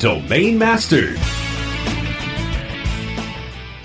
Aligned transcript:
Domain 0.00 0.58
Masters. 0.58 1.18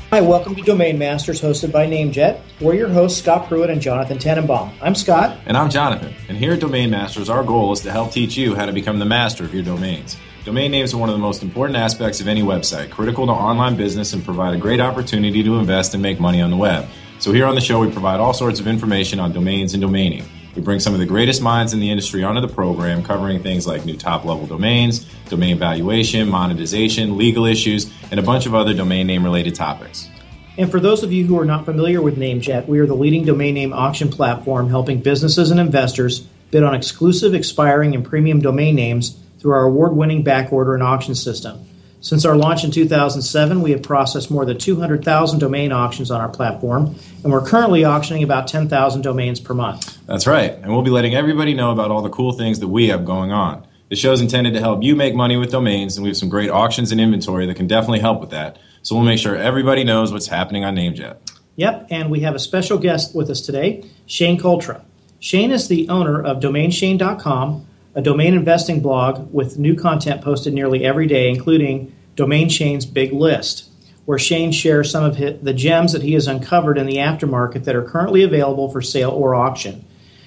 Hi, 0.09 0.21
welcome 0.21 0.55
to 0.55 0.61
Domain 0.63 0.97
Masters, 0.97 1.39
hosted 1.39 1.71
by 1.71 1.85
NameJet. 1.85 2.41
We're 2.59 2.73
your 2.73 2.89
hosts, 2.89 3.21
Scott 3.21 3.47
Pruitt 3.47 3.69
and 3.69 3.79
Jonathan 3.79 4.17
Tenenbaum. 4.17 4.73
I'm 4.81 4.95
Scott. 4.95 5.37
And 5.45 5.55
I'm 5.55 5.69
Jonathan. 5.69 6.15
And 6.27 6.35
here 6.35 6.53
at 6.53 6.61
Domain 6.61 6.89
Masters, 6.89 7.29
our 7.29 7.43
goal 7.43 7.71
is 7.73 7.81
to 7.81 7.91
help 7.91 8.11
teach 8.11 8.35
you 8.35 8.55
how 8.55 8.65
to 8.65 8.73
become 8.73 8.97
the 8.97 9.05
master 9.05 9.43
of 9.43 9.53
your 9.53 9.61
domains. 9.61 10.17
Domain 10.45 10.71
names 10.71 10.95
are 10.95 10.97
one 10.97 11.09
of 11.09 11.15
the 11.15 11.21
most 11.21 11.43
important 11.43 11.77
aspects 11.77 12.19
of 12.21 12.27
any 12.27 12.41
website, 12.41 12.89
critical 12.89 13.27
to 13.27 13.31
online 13.31 13.77
business, 13.77 14.13
and 14.13 14.25
provide 14.25 14.55
a 14.55 14.57
great 14.57 14.79
opportunity 14.79 15.43
to 15.43 15.59
invest 15.59 15.93
and 15.93 16.01
make 16.01 16.19
money 16.19 16.41
on 16.41 16.49
the 16.49 16.57
web. 16.57 16.87
So, 17.19 17.31
here 17.31 17.45
on 17.45 17.53
the 17.53 17.61
show, 17.61 17.79
we 17.81 17.91
provide 17.91 18.19
all 18.19 18.33
sorts 18.33 18.59
of 18.59 18.67
information 18.67 19.19
on 19.19 19.31
domains 19.31 19.75
and 19.75 19.83
domaining. 19.83 20.25
We 20.55 20.61
bring 20.61 20.79
some 20.79 20.93
of 20.93 20.99
the 20.99 21.05
greatest 21.05 21.41
minds 21.41 21.73
in 21.73 21.79
the 21.79 21.89
industry 21.89 22.23
onto 22.23 22.41
the 22.41 22.47
program, 22.47 23.03
covering 23.03 23.41
things 23.41 23.67
like 23.67 23.85
new 23.85 23.95
top 23.95 24.25
level 24.25 24.47
domains, 24.47 25.05
domain 25.29 25.57
valuation, 25.57 26.27
monetization, 26.27 27.17
legal 27.17 27.45
issues, 27.45 27.91
and 28.11 28.19
a 28.19 28.23
bunch 28.23 28.45
of 28.45 28.55
other 28.55 28.73
domain 28.73 29.07
name 29.07 29.23
related 29.23 29.55
topics. 29.55 30.09
And 30.57 30.69
for 30.69 30.79
those 30.79 31.03
of 31.03 31.13
you 31.13 31.25
who 31.25 31.39
are 31.39 31.45
not 31.45 31.65
familiar 31.65 32.01
with 32.01 32.17
NameJet, 32.17 32.67
we 32.67 32.79
are 32.79 32.85
the 32.85 32.95
leading 32.95 33.23
domain 33.25 33.53
name 33.53 33.71
auction 33.71 34.09
platform 34.09 34.69
helping 34.69 34.99
businesses 34.99 35.51
and 35.51 35.59
investors 35.59 36.19
bid 36.51 36.63
on 36.63 36.75
exclusive, 36.75 37.33
expiring, 37.33 37.95
and 37.95 38.03
premium 38.03 38.41
domain 38.41 38.75
names 38.75 39.17
through 39.39 39.53
our 39.53 39.63
award 39.63 39.95
winning 39.95 40.23
backorder 40.23 40.73
and 40.73 40.83
auction 40.83 41.15
system. 41.15 41.65
Since 42.01 42.23
our 42.23 42.37
launch 42.37 42.63
in 42.63 42.71
2007, 42.71 43.61
we 43.61 43.71
have 43.71 43.83
processed 43.83 44.31
more 44.31 44.45
than 44.45 44.57
200,000 44.57 45.39
domain 45.39 45.73
auctions 45.73 46.09
on 46.09 46.21
our 46.21 46.29
platform, 46.29 46.95
and 47.23 47.31
we're 47.31 47.45
currently 47.45 47.83
auctioning 47.83 48.23
about 48.23 48.47
10,000 48.47 49.01
domains 49.01 49.41
per 49.41 49.53
month. 49.53 49.97
That's 50.05 50.25
right, 50.25 50.51
and 50.51 50.71
we'll 50.71 50.81
be 50.81 50.91
letting 50.91 51.13
everybody 51.13 51.53
know 51.53 51.71
about 51.71 51.91
all 51.91 52.01
the 52.01 52.09
cool 52.09 52.31
things 52.31 52.59
that 52.59 52.69
we 52.69 52.87
have 52.87 53.03
going 53.03 53.33
on. 53.33 53.67
The 53.89 53.97
show 53.97 54.13
is 54.13 54.21
intended 54.21 54.53
to 54.53 54.61
help 54.61 54.81
you 54.81 54.95
make 54.95 55.13
money 55.13 55.35
with 55.35 55.51
domains, 55.51 55.97
and 55.97 56.03
we 56.03 56.09
have 56.11 56.17
some 56.17 56.29
great 56.29 56.49
auctions 56.49 56.93
and 56.93 57.01
inventory 57.01 57.45
that 57.47 57.55
can 57.55 57.67
definitely 57.67 57.99
help 57.99 58.21
with 58.21 58.29
that. 58.29 58.59
So 58.81 58.95
we'll 58.95 59.03
make 59.03 59.19
sure 59.19 59.35
everybody 59.35 59.83
knows 59.83 60.13
what's 60.13 60.27
happening 60.27 60.63
on 60.63 60.77
NameJet. 60.77 61.17
Yep, 61.57 61.87
and 61.89 62.09
we 62.09 62.21
have 62.21 62.33
a 62.33 62.39
special 62.39 62.77
guest 62.77 63.13
with 63.13 63.29
us 63.29 63.41
today, 63.41 63.83
Shane 64.05 64.39
Cultra. 64.39 64.85
Shane 65.19 65.51
is 65.51 65.67
the 65.67 65.89
owner 65.89 66.21
of 66.21 66.39
DomainShane.com, 66.39 67.67
a 67.95 68.01
domain 68.01 68.33
investing 68.33 68.81
blog 68.81 69.33
with 69.33 69.57
new 69.57 69.75
content 69.75 70.21
posted 70.21 70.53
nearly 70.53 70.85
every 70.85 71.07
day, 71.07 71.29
including 71.29 71.95
Domain 72.15 72.49
Shane's 72.49 72.85
Big 72.85 73.11
List, 73.11 73.69
where 74.05 74.19
Shane 74.19 74.51
shares 74.51 74.91
some 74.91 75.03
of 75.03 75.15
his, 75.15 75.41
the 75.41 75.53
gems 75.53 75.93
that 75.93 76.03
he 76.03 76.13
has 76.13 76.27
uncovered 76.27 76.77
in 76.77 76.85
the 76.85 76.97
aftermarket 76.97 77.63
that 77.63 77.75
are 77.75 77.83
currently 77.83 78.23
available 78.23 78.69
for 78.71 78.81
sale 78.81 79.11
or 79.11 79.35
auction. 79.35 79.85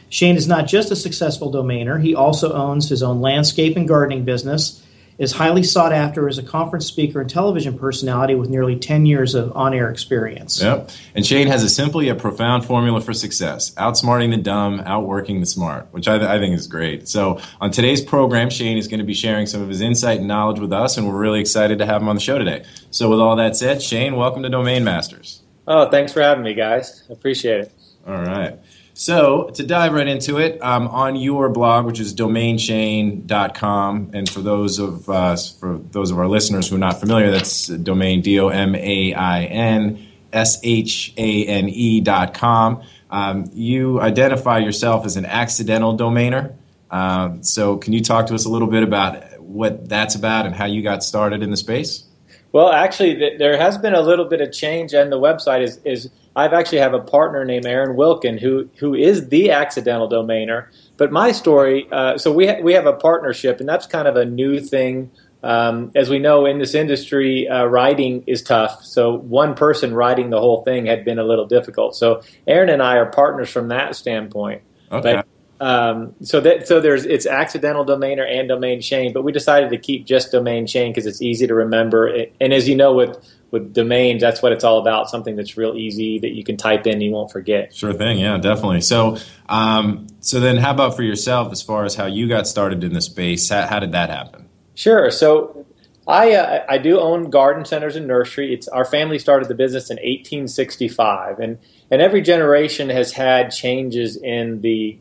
Shane 0.08 0.36
is 0.36 0.46
not 0.46 0.66
just 0.66 0.90
a 0.90 0.96
successful 0.96 1.52
domainer, 1.52 2.02
he 2.02 2.14
also 2.14 2.52
owns 2.52 2.88
his 2.88 3.02
own 3.02 3.20
landscape 3.20 3.76
and 3.76 3.88
gardening 3.88 4.24
business 4.24 4.82
is 5.18 5.32
highly 5.32 5.62
sought 5.62 5.92
after 5.92 6.28
as 6.28 6.38
a 6.38 6.42
conference 6.42 6.86
speaker 6.86 7.20
and 7.20 7.30
television 7.30 7.78
personality 7.78 8.34
with 8.34 8.48
nearly 8.48 8.76
10 8.76 9.06
years 9.06 9.34
of 9.34 9.54
on 9.56 9.74
air 9.74 9.90
experience. 9.90 10.60
Yep. 10.60 10.90
And 11.14 11.24
Shane 11.24 11.46
has 11.48 11.62
a 11.62 11.68
simple 11.68 12.02
yet 12.02 12.18
profound 12.18 12.64
formula 12.64 13.00
for 13.00 13.12
success 13.12 13.72
outsmarting 13.74 14.30
the 14.30 14.36
dumb, 14.36 14.80
outworking 14.80 15.40
the 15.40 15.46
smart, 15.46 15.88
which 15.92 16.08
I, 16.08 16.18
th- 16.18 16.28
I 16.28 16.38
think 16.38 16.54
is 16.54 16.66
great. 16.66 17.08
So, 17.08 17.40
on 17.60 17.70
today's 17.70 18.00
program, 18.00 18.50
Shane 18.50 18.78
is 18.78 18.88
going 18.88 19.00
to 19.00 19.06
be 19.06 19.14
sharing 19.14 19.46
some 19.46 19.62
of 19.62 19.68
his 19.68 19.80
insight 19.80 20.18
and 20.18 20.28
knowledge 20.28 20.58
with 20.60 20.72
us, 20.72 20.96
and 20.96 21.08
we're 21.08 21.18
really 21.18 21.40
excited 21.40 21.78
to 21.78 21.86
have 21.86 22.02
him 22.02 22.08
on 22.08 22.16
the 22.16 22.20
show 22.20 22.38
today. 22.38 22.64
So, 22.90 23.10
with 23.10 23.20
all 23.20 23.36
that 23.36 23.56
said, 23.56 23.82
Shane, 23.82 24.16
welcome 24.16 24.42
to 24.42 24.48
Domain 24.48 24.84
Masters. 24.84 25.42
Oh, 25.66 25.88
thanks 25.90 26.12
for 26.12 26.20
having 26.20 26.42
me, 26.42 26.54
guys. 26.54 27.04
Appreciate 27.08 27.60
it. 27.60 27.72
All 28.06 28.14
right. 28.14 28.58
So, 29.02 29.50
to 29.54 29.64
dive 29.64 29.94
right 29.94 30.06
into 30.06 30.38
it, 30.38 30.62
um, 30.62 30.86
on 30.86 31.16
your 31.16 31.48
blog, 31.48 31.86
which 31.86 31.98
is 31.98 32.14
domainshane.com, 32.14 34.10
and 34.14 34.30
for 34.30 34.40
those 34.40 34.78
of 34.78 35.10
uh, 35.10 35.34
for 35.58 35.80
those 35.90 36.12
of 36.12 36.20
our 36.20 36.28
listeners 36.28 36.68
who 36.68 36.76
are 36.76 36.78
not 36.78 37.00
familiar, 37.00 37.32
that's 37.32 37.66
domain 37.66 38.22
D 38.22 38.38
O 38.38 38.46
M 38.46 38.76
A 38.76 39.12
I 39.12 39.42
N 39.46 40.06
S 40.32 40.60
H 40.62 41.14
A 41.16 41.46
N 41.46 41.68
E 41.68 42.00
dot 42.00 42.32
com. 42.32 42.84
Um, 43.10 43.50
you 43.52 44.00
identify 44.00 44.58
yourself 44.58 45.04
as 45.04 45.16
an 45.16 45.26
accidental 45.26 45.98
domainer. 45.98 46.54
Um, 46.92 47.42
so, 47.42 47.78
can 47.78 47.92
you 47.92 48.02
talk 48.04 48.28
to 48.28 48.36
us 48.36 48.44
a 48.44 48.48
little 48.48 48.68
bit 48.68 48.84
about 48.84 49.40
what 49.40 49.88
that's 49.88 50.14
about 50.14 50.46
and 50.46 50.54
how 50.54 50.66
you 50.66 50.80
got 50.80 51.02
started 51.02 51.42
in 51.42 51.50
the 51.50 51.56
space? 51.56 52.04
Well, 52.52 52.70
actually, 52.70 53.16
th- 53.16 53.40
there 53.40 53.56
has 53.56 53.78
been 53.78 53.94
a 53.94 54.00
little 54.00 54.26
bit 54.26 54.40
of 54.40 54.52
change, 54.52 54.92
and 54.92 55.10
the 55.10 55.18
website 55.18 55.62
is 55.62 55.80
is 55.84 56.08
I've 56.34 56.52
actually 56.52 56.78
have 56.78 56.94
a 56.94 57.00
partner 57.00 57.44
named 57.44 57.66
Aaron 57.66 57.96
Wilkin 57.96 58.38
who 58.38 58.68
who 58.78 58.94
is 58.94 59.28
the 59.28 59.50
accidental 59.50 60.08
domainer. 60.08 60.66
But 60.96 61.12
my 61.12 61.32
story, 61.32 61.88
uh, 61.92 62.18
so 62.18 62.32
we 62.32 62.46
ha- 62.46 62.60
we 62.62 62.72
have 62.72 62.86
a 62.86 62.94
partnership, 62.94 63.60
and 63.60 63.68
that's 63.68 63.86
kind 63.86 64.08
of 64.08 64.16
a 64.16 64.24
new 64.24 64.60
thing. 64.60 65.10
Um, 65.42 65.90
as 65.96 66.08
we 66.08 66.20
know 66.20 66.46
in 66.46 66.58
this 66.58 66.74
industry, 66.74 67.48
uh, 67.48 67.64
writing 67.64 68.22
is 68.26 68.42
tough. 68.42 68.84
So 68.84 69.12
one 69.16 69.54
person 69.54 69.92
writing 69.92 70.30
the 70.30 70.38
whole 70.38 70.62
thing 70.62 70.86
had 70.86 71.04
been 71.04 71.18
a 71.18 71.24
little 71.24 71.46
difficult. 71.46 71.96
So 71.96 72.22
Aaron 72.46 72.68
and 72.68 72.80
I 72.80 72.96
are 72.96 73.06
partners 73.06 73.50
from 73.50 73.68
that 73.68 73.96
standpoint. 73.96 74.62
Okay. 74.92 75.14
But, 75.14 75.26
um, 75.62 76.14
so 76.22 76.40
that 76.40 76.66
so 76.66 76.80
there's 76.80 77.04
it's 77.04 77.26
accidental 77.26 77.84
domainer 77.84 78.28
and 78.28 78.48
Domain 78.48 78.80
Shane, 78.80 79.12
but 79.12 79.22
we 79.22 79.30
decided 79.30 79.70
to 79.70 79.78
keep 79.78 80.04
just 80.06 80.32
Domain 80.32 80.66
Shane 80.66 80.90
because 80.90 81.06
it's 81.06 81.22
easy 81.22 81.46
to 81.46 81.54
remember. 81.54 82.26
And 82.40 82.52
as 82.52 82.68
you 82.68 82.74
know, 82.74 82.92
with 82.92 83.16
with 83.52 83.72
domains, 83.74 84.20
that's 84.20 84.42
what 84.42 84.50
it's 84.50 84.64
all 84.64 84.78
about. 84.78 85.08
Something 85.08 85.36
that's 85.36 85.56
real 85.56 85.76
easy 85.76 86.18
that 86.18 86.30
you 86.30 86.42
can 86.42 86.56
type 86.56 86.86
in 86.86 86.94
and 86.94 87.02
you 87.02 87.12
won't 87.12 87.30
forget. 87.30 87.72
Sure 87.72 87.92
thing. 87.92 88.18
Yeah, 88.18 88.38
definitely. 88.38 88.80
So, 88.80 89.18
um, 89.48 90.08
so 90.20 90.40
then 90.40 90.56
how 90.56 90.72
about 90.72 90.96
for 90.96 91.02
yourself 91.02 91.52
as 91.52 91.62
far 91.62 91.84
as 91.84 91.94
how 91.94 92.06
you 92.06 92.28
got 92.28 92.48
started 92.48 92.82
in 92.82 92.94
the 92.94 93.02
space? 93.02 93.50
How, 93.50 93.66
how 93.66 93.78
did 93.78 93.92
that 93.92 94.10
happen? 94.10 94.48
Sure. 94.74 95.10
So 95.10 95.66
I, 96.08 96.34
uh, 96.34 96.64
I 96.68 96.78
do 96.78 96.98
own 96.98 97.30
garden 97.30 97.64
centers 97.64 97.94
and 97.94 98.08
nursery. 98.08 98.52
It's 98.52 98.66
our 98.68 98.84
family 98.84 99.18
started 99.18 99.48
the 99.48 99.54
business 99.54 99.90
in 99.90 99.96
1865, 99.96 101.38
and 101.38 101.58
and 101.90 102.02
every 102.02 102.22
generation 102.22 102.88
has 102.88 103.12
had 103.12 103.50
changes 103.50 104.16
in 104.16 104.62
the 104.62 104.98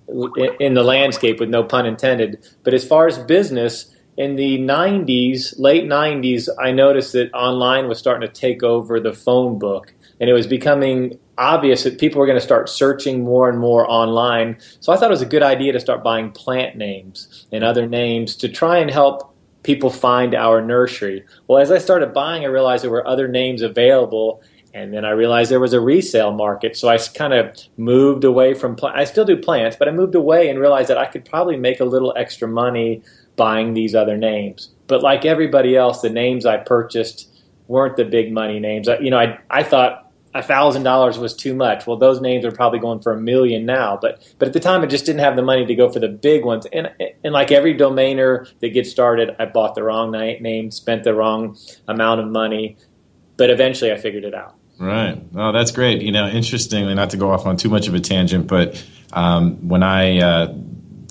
in 0.59 0.75
the 0.75 0.83
landscape, 0.83 1.39
with 1.39 1.49
no 1.49 1.63
pun 1.63 1.85
intended. 1.85 2.45
But 2.63 2.75
as 2.75 2.85
far 2.85 3.07
as 3.07 3.17
business, 3.17 3.90
in 4.17 4.35
the 4.35 4.59
90s, 4.59 5.57
late 5.57 5.85
90s, 5.85 6.49
I 6.59 6.71
noticed 6.71 7.13
that 7.13 7.33
online 7.33 7.87
was 7.87 7.97
starting 7.97 8.27
to 8.27 8.33
take 8.33 8.61
over 8.61 8.99
the 8.99 9.13
phone 9.13 9.57
book, 9.57 9.93
and 10.19 10.29
it 10.29 10.33
was 10.33 10.47
becoming 10.47 11.17
obvious 11.37 11.83
that 11.83 11.99
people 11.99 12.19
were 12.19 12.27
going 12.27 12.37
to 12.37 12.45
start 12.45 12.69
searching 12.69 13.23
more 13.23 13.49
and 13.49 13.57
more 13.57 13.89
online. 13.89 14.57
So 14.79 14.93
I 14.93 14.97
thought 14.97 15.09
it 15.09 15.11
was 15.11 15.21
a 15.21 15.25
good 15.25 15.43
idea 15.43 15.73
to 15.73 15.79
start 15.79 16.03
buying 16.03 16.31
plant 16.31 16.75
names 16.75 17.47
and 17.51 17.63
other 17.63 17.87
names 17.87 18.35
to 18.37 18.49
try 18.49 18.77
and 18.77 18.91
help 18.91 19.33
people 19.63 19.89
find 19.89 20.35
our 20.35 20.61
nursery. 20.61 21.23
Well, 21.47 21.59
as 21.59 21.71
I 21.71 21.77
started 21.77 22.13
buying, 22.13 22.43
I 22.43 22.47
realized 22.47 22.83
there 22.83 22.91
were 22.91 23.07
other 23.07 23.27
names 23.27 23.61
available. 23.61 24.41
And 24.73 24.93
then 24.93 25.03
I 25.03 25.09
realized 25.09 25.51
there 25.51 25.59
was 25.59 25.73
a 25.73 25.81
resale 25.81 26.31
market, 26.31 26.77
so 26.77 26.87
I 26.87 26.97
kind 26.97 27.33
of 27.33 27.57
moved 27.75 28.23
away 28.23 28.53
from. 28.53 28.77
Pl- 28.77 28.93
I 28.95 29.03
still 29.03 29.25
do 29.25 29.35
plants, 29.35 29.75
but 29.75 29.89
I 29.89 29.91
moved 29.91 30.15
away 30.15 30.49
and 30.49 30.59
realized 30.59 30.87
that 30.87 30.97
I 30.97 31.07
could 31.07 31.25
probably 31.25 31.57
make 31.57 31.81
a 31.81 31.83
little 31.83 32.13
extra 32.15 32.47
money 32.47 33.01
buying 33.41 33.73
these 33.73 33.95
other 33.95 34.17
names. 34.17 34.69
But 34.85 35.01
like 35.01 35.25
everybody 35.25 35.75
else, 35.75 36.01
the 36.01 36.11
names 36.11 36.45
I 36.45 36.57
purchased 36.57 37.27
weren't 37.67 37.97
the 37.97 38.05
big 38.05 38.31
money 38.31 38.59
names. 38.59 38.87
I, 38.87 38.99
you 38.99 39.09
know, 39.09 39.17
I 39.17 39.39
I 39.49 39.63
thought 39.63 40.11
thousand 40.43 40.83
dollars 40.83 41.17
was 41.17 41.33
too 41.33 41.55
much. 41.55 41.87
Well, 41.87 41.97
those 41.97 42.21
names 42.21 42.45
are 42.45 42.51
probably 42.51 42.77
going 42.77 43.01
for 43.01 43.13
a 43.13 43.19
million 43.19 43.65
now. 43.65 43.97
But 43.99 44.21
but 44.37 44.47
at 44.47 44.53
the 44.53 44.59
time, 44.59 44.83
I 44.83 44.85
just 44.85 45.07
didn't 45.07 45.21
have 45.21 45.35
the 45.35 45.41
money 45.41 45.65
to 45.65 45.73
go 45.73 45.89
for 45.89 45.99
the 45.99 46.07
big 46.07 46.45
ones. 46.45 46.67
And 46.71 46.91
and 47.23 47.33
like 47.33 47.51
every 47.51 47.75
domainer 47.75 48.47
that 48.59 48.69
gets 48.69 48.91
started, 48.91 49.35
I 49.39 49.45
bought 49.45 49.73
the 49.73 49.81
wrong 49.81 50.11
name, 50.11 50.69
spent 50.69 51.03
the 51.03 51.15
wrong 51.15 51.57
amount 51.87 52.21
of 52.21 52.27
money. 52.27 52.77
But 53.37 53.49
eventually, 53.49 53.91
I 53.91 53.97
figured 53.97 54.23
it 54.23 54.35
out. 54.35 54.53
Right. 54.79 55.19
Oh, 55.35 55.51
that's 55.51 55.71
great. 55.71 56.03
You 56.03 56.11
know, 56.11 56.27
interestingly, 56.27 56.93
not 56.93 57.09
to 57.09 57.17
go 57.17 57.31
off 57.31 57.47
on 57.47 57.57
too 57.57 57.69
much 57.69 57.87
of 57.87 57.95
a 57.95 57.99
tangent, 57.99 58.45
but 58.45 58.83
um, 59.13 59.67
when 59.67 59.81
I 59.81 60.19
uh, 60.19 60.53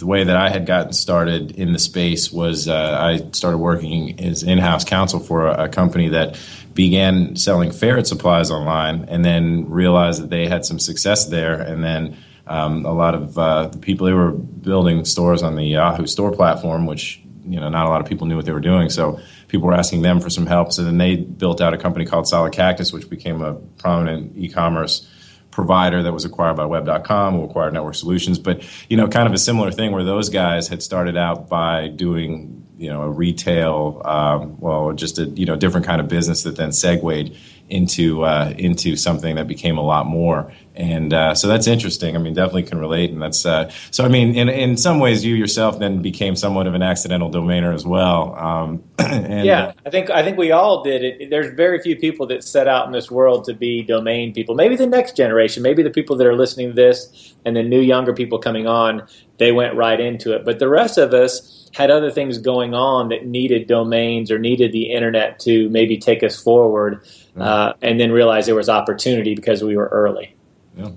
the 0.01 0.07
way 0.07 0.25
that 0.25 0.37
I 0.37 0.49
had 0.49 0.65
gotten 0.65 0.95
started 0.95 1.53
in 1.53 1.75
the 1.75 1.79
space 1.79 2.33
was 2.33 2.67
uh, 2.67 2.99
I 3.01 3.31
started 3.33 3.59
working 3.59 4.19
as 4.19 4.43
in-house 4.43 4.85
counsel 4.85 5.21
for 5.21 5.47
a, 5.47 5.65
a, 5.65 5.69
company 5.69 6.09
that 6.09 6.41
began 6.73 7.37
selling 7.37 7.71
ferret 7.71 8.07
supplies 8.07 8.51
online, 8.51 9.05
and 9.09 9.23
then 9.23 9.69
realized 9.69 10.23
that 10.23 10.31
they 10.31 10.49
had 10.49 10.65
some 10.65 10.79
success 10.81 11.27
there, 11.27 11.61
and 11.61 11.85
then. 11.85 12.17
Um, 12.47 12.85
a 12.85 12.93
lot 12.93 13.15
of 13.15 13.39
uh, 13.39 13.69
the 13.69 13.79
people 13.79 14.09
who 14.09 14.17
were 14.17 14.33
building 14.33 15.05
stores 15.05 15.41
on 15.45 15.55
the 15.55 15.63
Yahoo 15.63 16.07
store 16.09 16.33
platform, 16.33 16.85
which 16.85 17.21
you 17.45 17.61
know 17.61 17.69
not 17.69 17.87
a 17.87 17.89
lot 17.89 18.01
of 18.01 18.09
people 18.09 18.27
knew 18.27 18.35
what 18.35 18.45
they 18.45 18.51
were 18.51 18.59
doing. 18.59 18.91
So 18.91 19.21
people 19.47 19.69
were 19.69 19.75
asking 19.75 20.03
them 20.03 20.19
for 20.21 20.31
some 20.31 20.47
help. 20.47 20.73
So 20.73 20.83
then 20.83 20.99
they 20.99 21.15
built 21.15 21.61
out 21.61 21.75
a 21.75 21.79
company 21.79 22.07
called 22.07 22.27
Solid 22.27 22.53
Cactus, 22.53 22.93
which 22.93 23.09
became 23.09 23.41
a 23.41 23.55
prominent 23.55 24.37
e-commerce 24.37 25.09
provider 25.51 26.03
that 26.03 26.13
was 26.13 26.25
acquired 26.25 26.57
by 26.57 26.65
web.com 26.65 27.35
who 27.35 27.45
acquired 27.45 27.73
network 27.75 27.95
solutions. 27.95 28.39
But 28.39 28.63
you 28.89 28.97
know 28.97 29.09
kind 29.09 29.27
of 29.27 29.33
a 29.35 29.39
similar 29.39 29.71
thing 29.71 29.93
where 29.93 30.05
those 30.05 30.29
guys 30.29 30.69
had 30.69 30.83
started 30.83 31.17
out 31.17 31.49
by 31.49 31.89
doing 31.89 32.67
you 32.79 32.89
know 32.89 33.03
a 33.03 33.11
retail 33.11 34.01
um, 34.05 34.59
well 34.61 34.93
just 34.93 35.19
a 35.19 35.25
you 35.27 35.47
know 35.47 35.57
different 35.57 35.87
kind 35.87 36.01
of 36.01 36.09
business 36.09 36.45
that 36.45 36.57
then 36.57 36.73
segued 36.73 37.37
into 37.71 38.25
uh, 38.25 38.53
into 38.59 38.97
something 38.97 39.37
that 39.37 39.49
became 39.49 39.79
a 39.79 39.83
lot 39.83 40.07
more 40.07 40.53
and 40.81 41.13
uh, 41.13 41.35
so 41.35 41.47
that's 41.47 41.67
interesting. 41.67 42.17
I 42.17 42.19
mean, 42.19 42.33
definitely 42.33 42.63
can 42.63 42.79
relate, 42.79 43.11
and 43.11 43.21
that's 43.21 43.45
uh, 43.45 43.71
so. 43.91 44.03
I 44.03 44.09
mean, 44.09 44.35
in 44.35 44.49
in 44.49 44.79
some 44.79 44.99
ways, 44.99 45.23
you 45.23 45.35
yourself 45.35 45.79
then 45.79 46.01
became 46.01 46.37
somewhat 46.37 46.67
of 46.67 46.75
an 46.75 46.83
accidental 46.83 47.31
domainer 47.31 47.75
as 47.75 47.85
well. 47.85 48.35
Um, 48.35 48.83
and, 48.99 49.45
yeah, 49.45 49.65
uh, 49.65 49.73
I 49.85 49.91
think 49.91 50.11
I 50.11 50.23
think 50.23 50.39
we 50.39 50.53
all 50.53 50.83
did 50.83 51.05
it. 51.05 51.29
There's 51.29 51.55
very 51.55 51.81
few 51.81 51.97
people 51.97 52.27
that 52.29 52.45
set 52.45 52.67
out 52.67 52.87
in 52.87 52.93
this 52.93 53.11
world 53.11 53.45
to 53.45 53.55
be 53.55 53.83
domain 53.83 54.33
people. 54.33 54.55
Maybe 54.55 54.75
the 54.75 54.87
next 54.87 55.17
generation, 55.17 55.63
maybe 55.63 55.83
the 55.83 55.91
people 55.91 56.17
that 56.17 56.27
are 56.27 56.37
listening 56.37 56.69
to 56.69 56.75
this, 56.75 57.35
and 57.45 57.55
the 57.55 57.63
new 57.63 57.81
younger 57.81 58.15
people 58.15 58.39
coming 58.39 58.67
on, 58.67 59.07
they 59.39 59.53
went 59.53 59.75
right 59.75 60.01
into 60.01 60.35
it. 60.35 60.47
But 60.47 60.61
the 60.61 60.69
rest 60.69 60.97
of 60.97 61.13
us 61.13 61.60
had 61.75 61.91
other 61.91 62.11
things 62.11 62.39
going 62.39 62.75
on 62.75 63.11
that 63.11 63.27
needed 63.27 63.67
domains 63.67 64.31
or 64.31 64.39
needed 64.39 64.73
the 64.73 64.91
internet 64.91 65.39
to 65.41 65.69
maybe 65.71 65.99
take 65.99 66.23
us 66.23 66.41
forward, 66.41 67.05
uh, 67.37 67.73
and 67.81 68.01
then 68.01 68.11
realize 68.13 68.47
there 68.47 68.55
was 68.55 68.69
opportunity 68.69 69.35
because 69.35 69.63
we 69.63 69.77
were 69.77 69.89
early. 69.89 70.35
Yeah. 70.77 70.91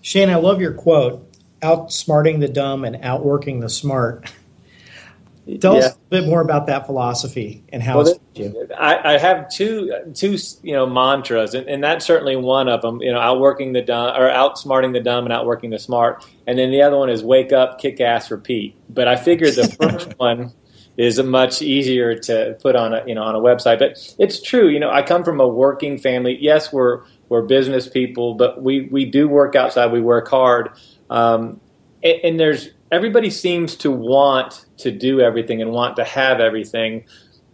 Shane, 0.00 0.30
I 0.30 0.36
love 0.36 0.60
your 0.60 0.72
quote 0.72 1.32
outsmarting 1.62 2.40
the 2.40 2.48
dumb 2.48 2.84
and 2.84 2.96
outworking 3.02 3.60
the 3.60 3.68
smart. 3.68 4.32
Tell 5.60 5.74
yeah. 5.74 5.86
us 5.86 5.94
a 5.94 5.98
bit 6.10 6.26
more 6.26 6.40
about 6.40 6.66
that 6.66 6.86
philosophy 6.86 7.62
and 7.72 7.80
how 7.80 7.98
well, 7.98 8.20
you. 8.34 8.68
I, 8.76 9.14
I, 9.14 9.18
have 9.18 9.48
two 9.48 9.92
two 10.12 10.38
you 10.64 10.72
know 10.72 10.86
mantras, 10.86 11.54
and, 11.54 11.68
and, 11.68 11.84
that's 11.84 12.04
certainly 12.04 12.34
one 12.34 12.68
of 12.68 12.82
them. 12.82 13.00
You 13.00 13.12
know, 13.12 13.20
outworking 13.20 13.72
the 13.72 13.82
dumb 13.82 14.16
or 14.20 14.28
outsmarting 14.28 14.92
the 14.92 15.00
dumb 15.00 15.24
and 15.24 15.32
outworking 15.32 15.70
the 15.70 15.78
smart, 15.78 16.26
and 16.48 16.58
then 16.58 16.72
the 16.72 16.82
other 16.82 16.96
one 16.96 17.10
is 17.10 17.22
wake 17.22 17.52
up, 17.52 17.78
kick 17.80 18.00
ass, 18.00 18.28
repeat. 18.28 18.74
But 18.90 19.06
I 19.06 19.14
figured 19.14 19.54
the 19.54 19.68
first 19.80 20.18
one 20.18 20.52
is 20.96 21.22
much 21.22 21.62
easier 21.62 22.18
to 22.18 22.58
put 22.60 22.74
on 22.74 22.92
a 22.92 23.04
you 23.06 23.14
know 23.14 23.22
on 23.22 23.36
a 23.36 23.40
website. 23.40 23.78
But 23.78 23.98
it's 24.18 24.42
true. 24.42 24.68
You 24.68 24.80
know, 24.80 24.90
I 24.90 25.02
come 25.02 25.22
from 25.22 25.40
a 25.40 25.46
working 25.46 25.96
family. 25.96 26.36
Yes, 26.40 26.72
we're 26.72 27.04
we're 27.28 27.42
business 27.42 27.88
people, 27.88 28.34
but 28.34 28.62
we, 28.62 28.82
we 28.82 29.04
do 29.04 29.28
work 29.28 29.54
outside. 29.56 29.92
We 29.92 30.00
work 30.00 30.28
hard, 30.28 30.70
um, 31.10 31.60
and, 32.06 32.24
and 32.24 32.40
there's 32.40 32.70
everybody 32.90 33.30
seems 33.30 33.76
to 33.76 33.90
want 33.90 34.66
to 34.78 34.90
do 34.90 35.20
everything 35.20 35.60
and 35.60 35.72
want 35.72 35.96
to 35.96 36.04
have 36.04 36.40
everything, 36.40 37.04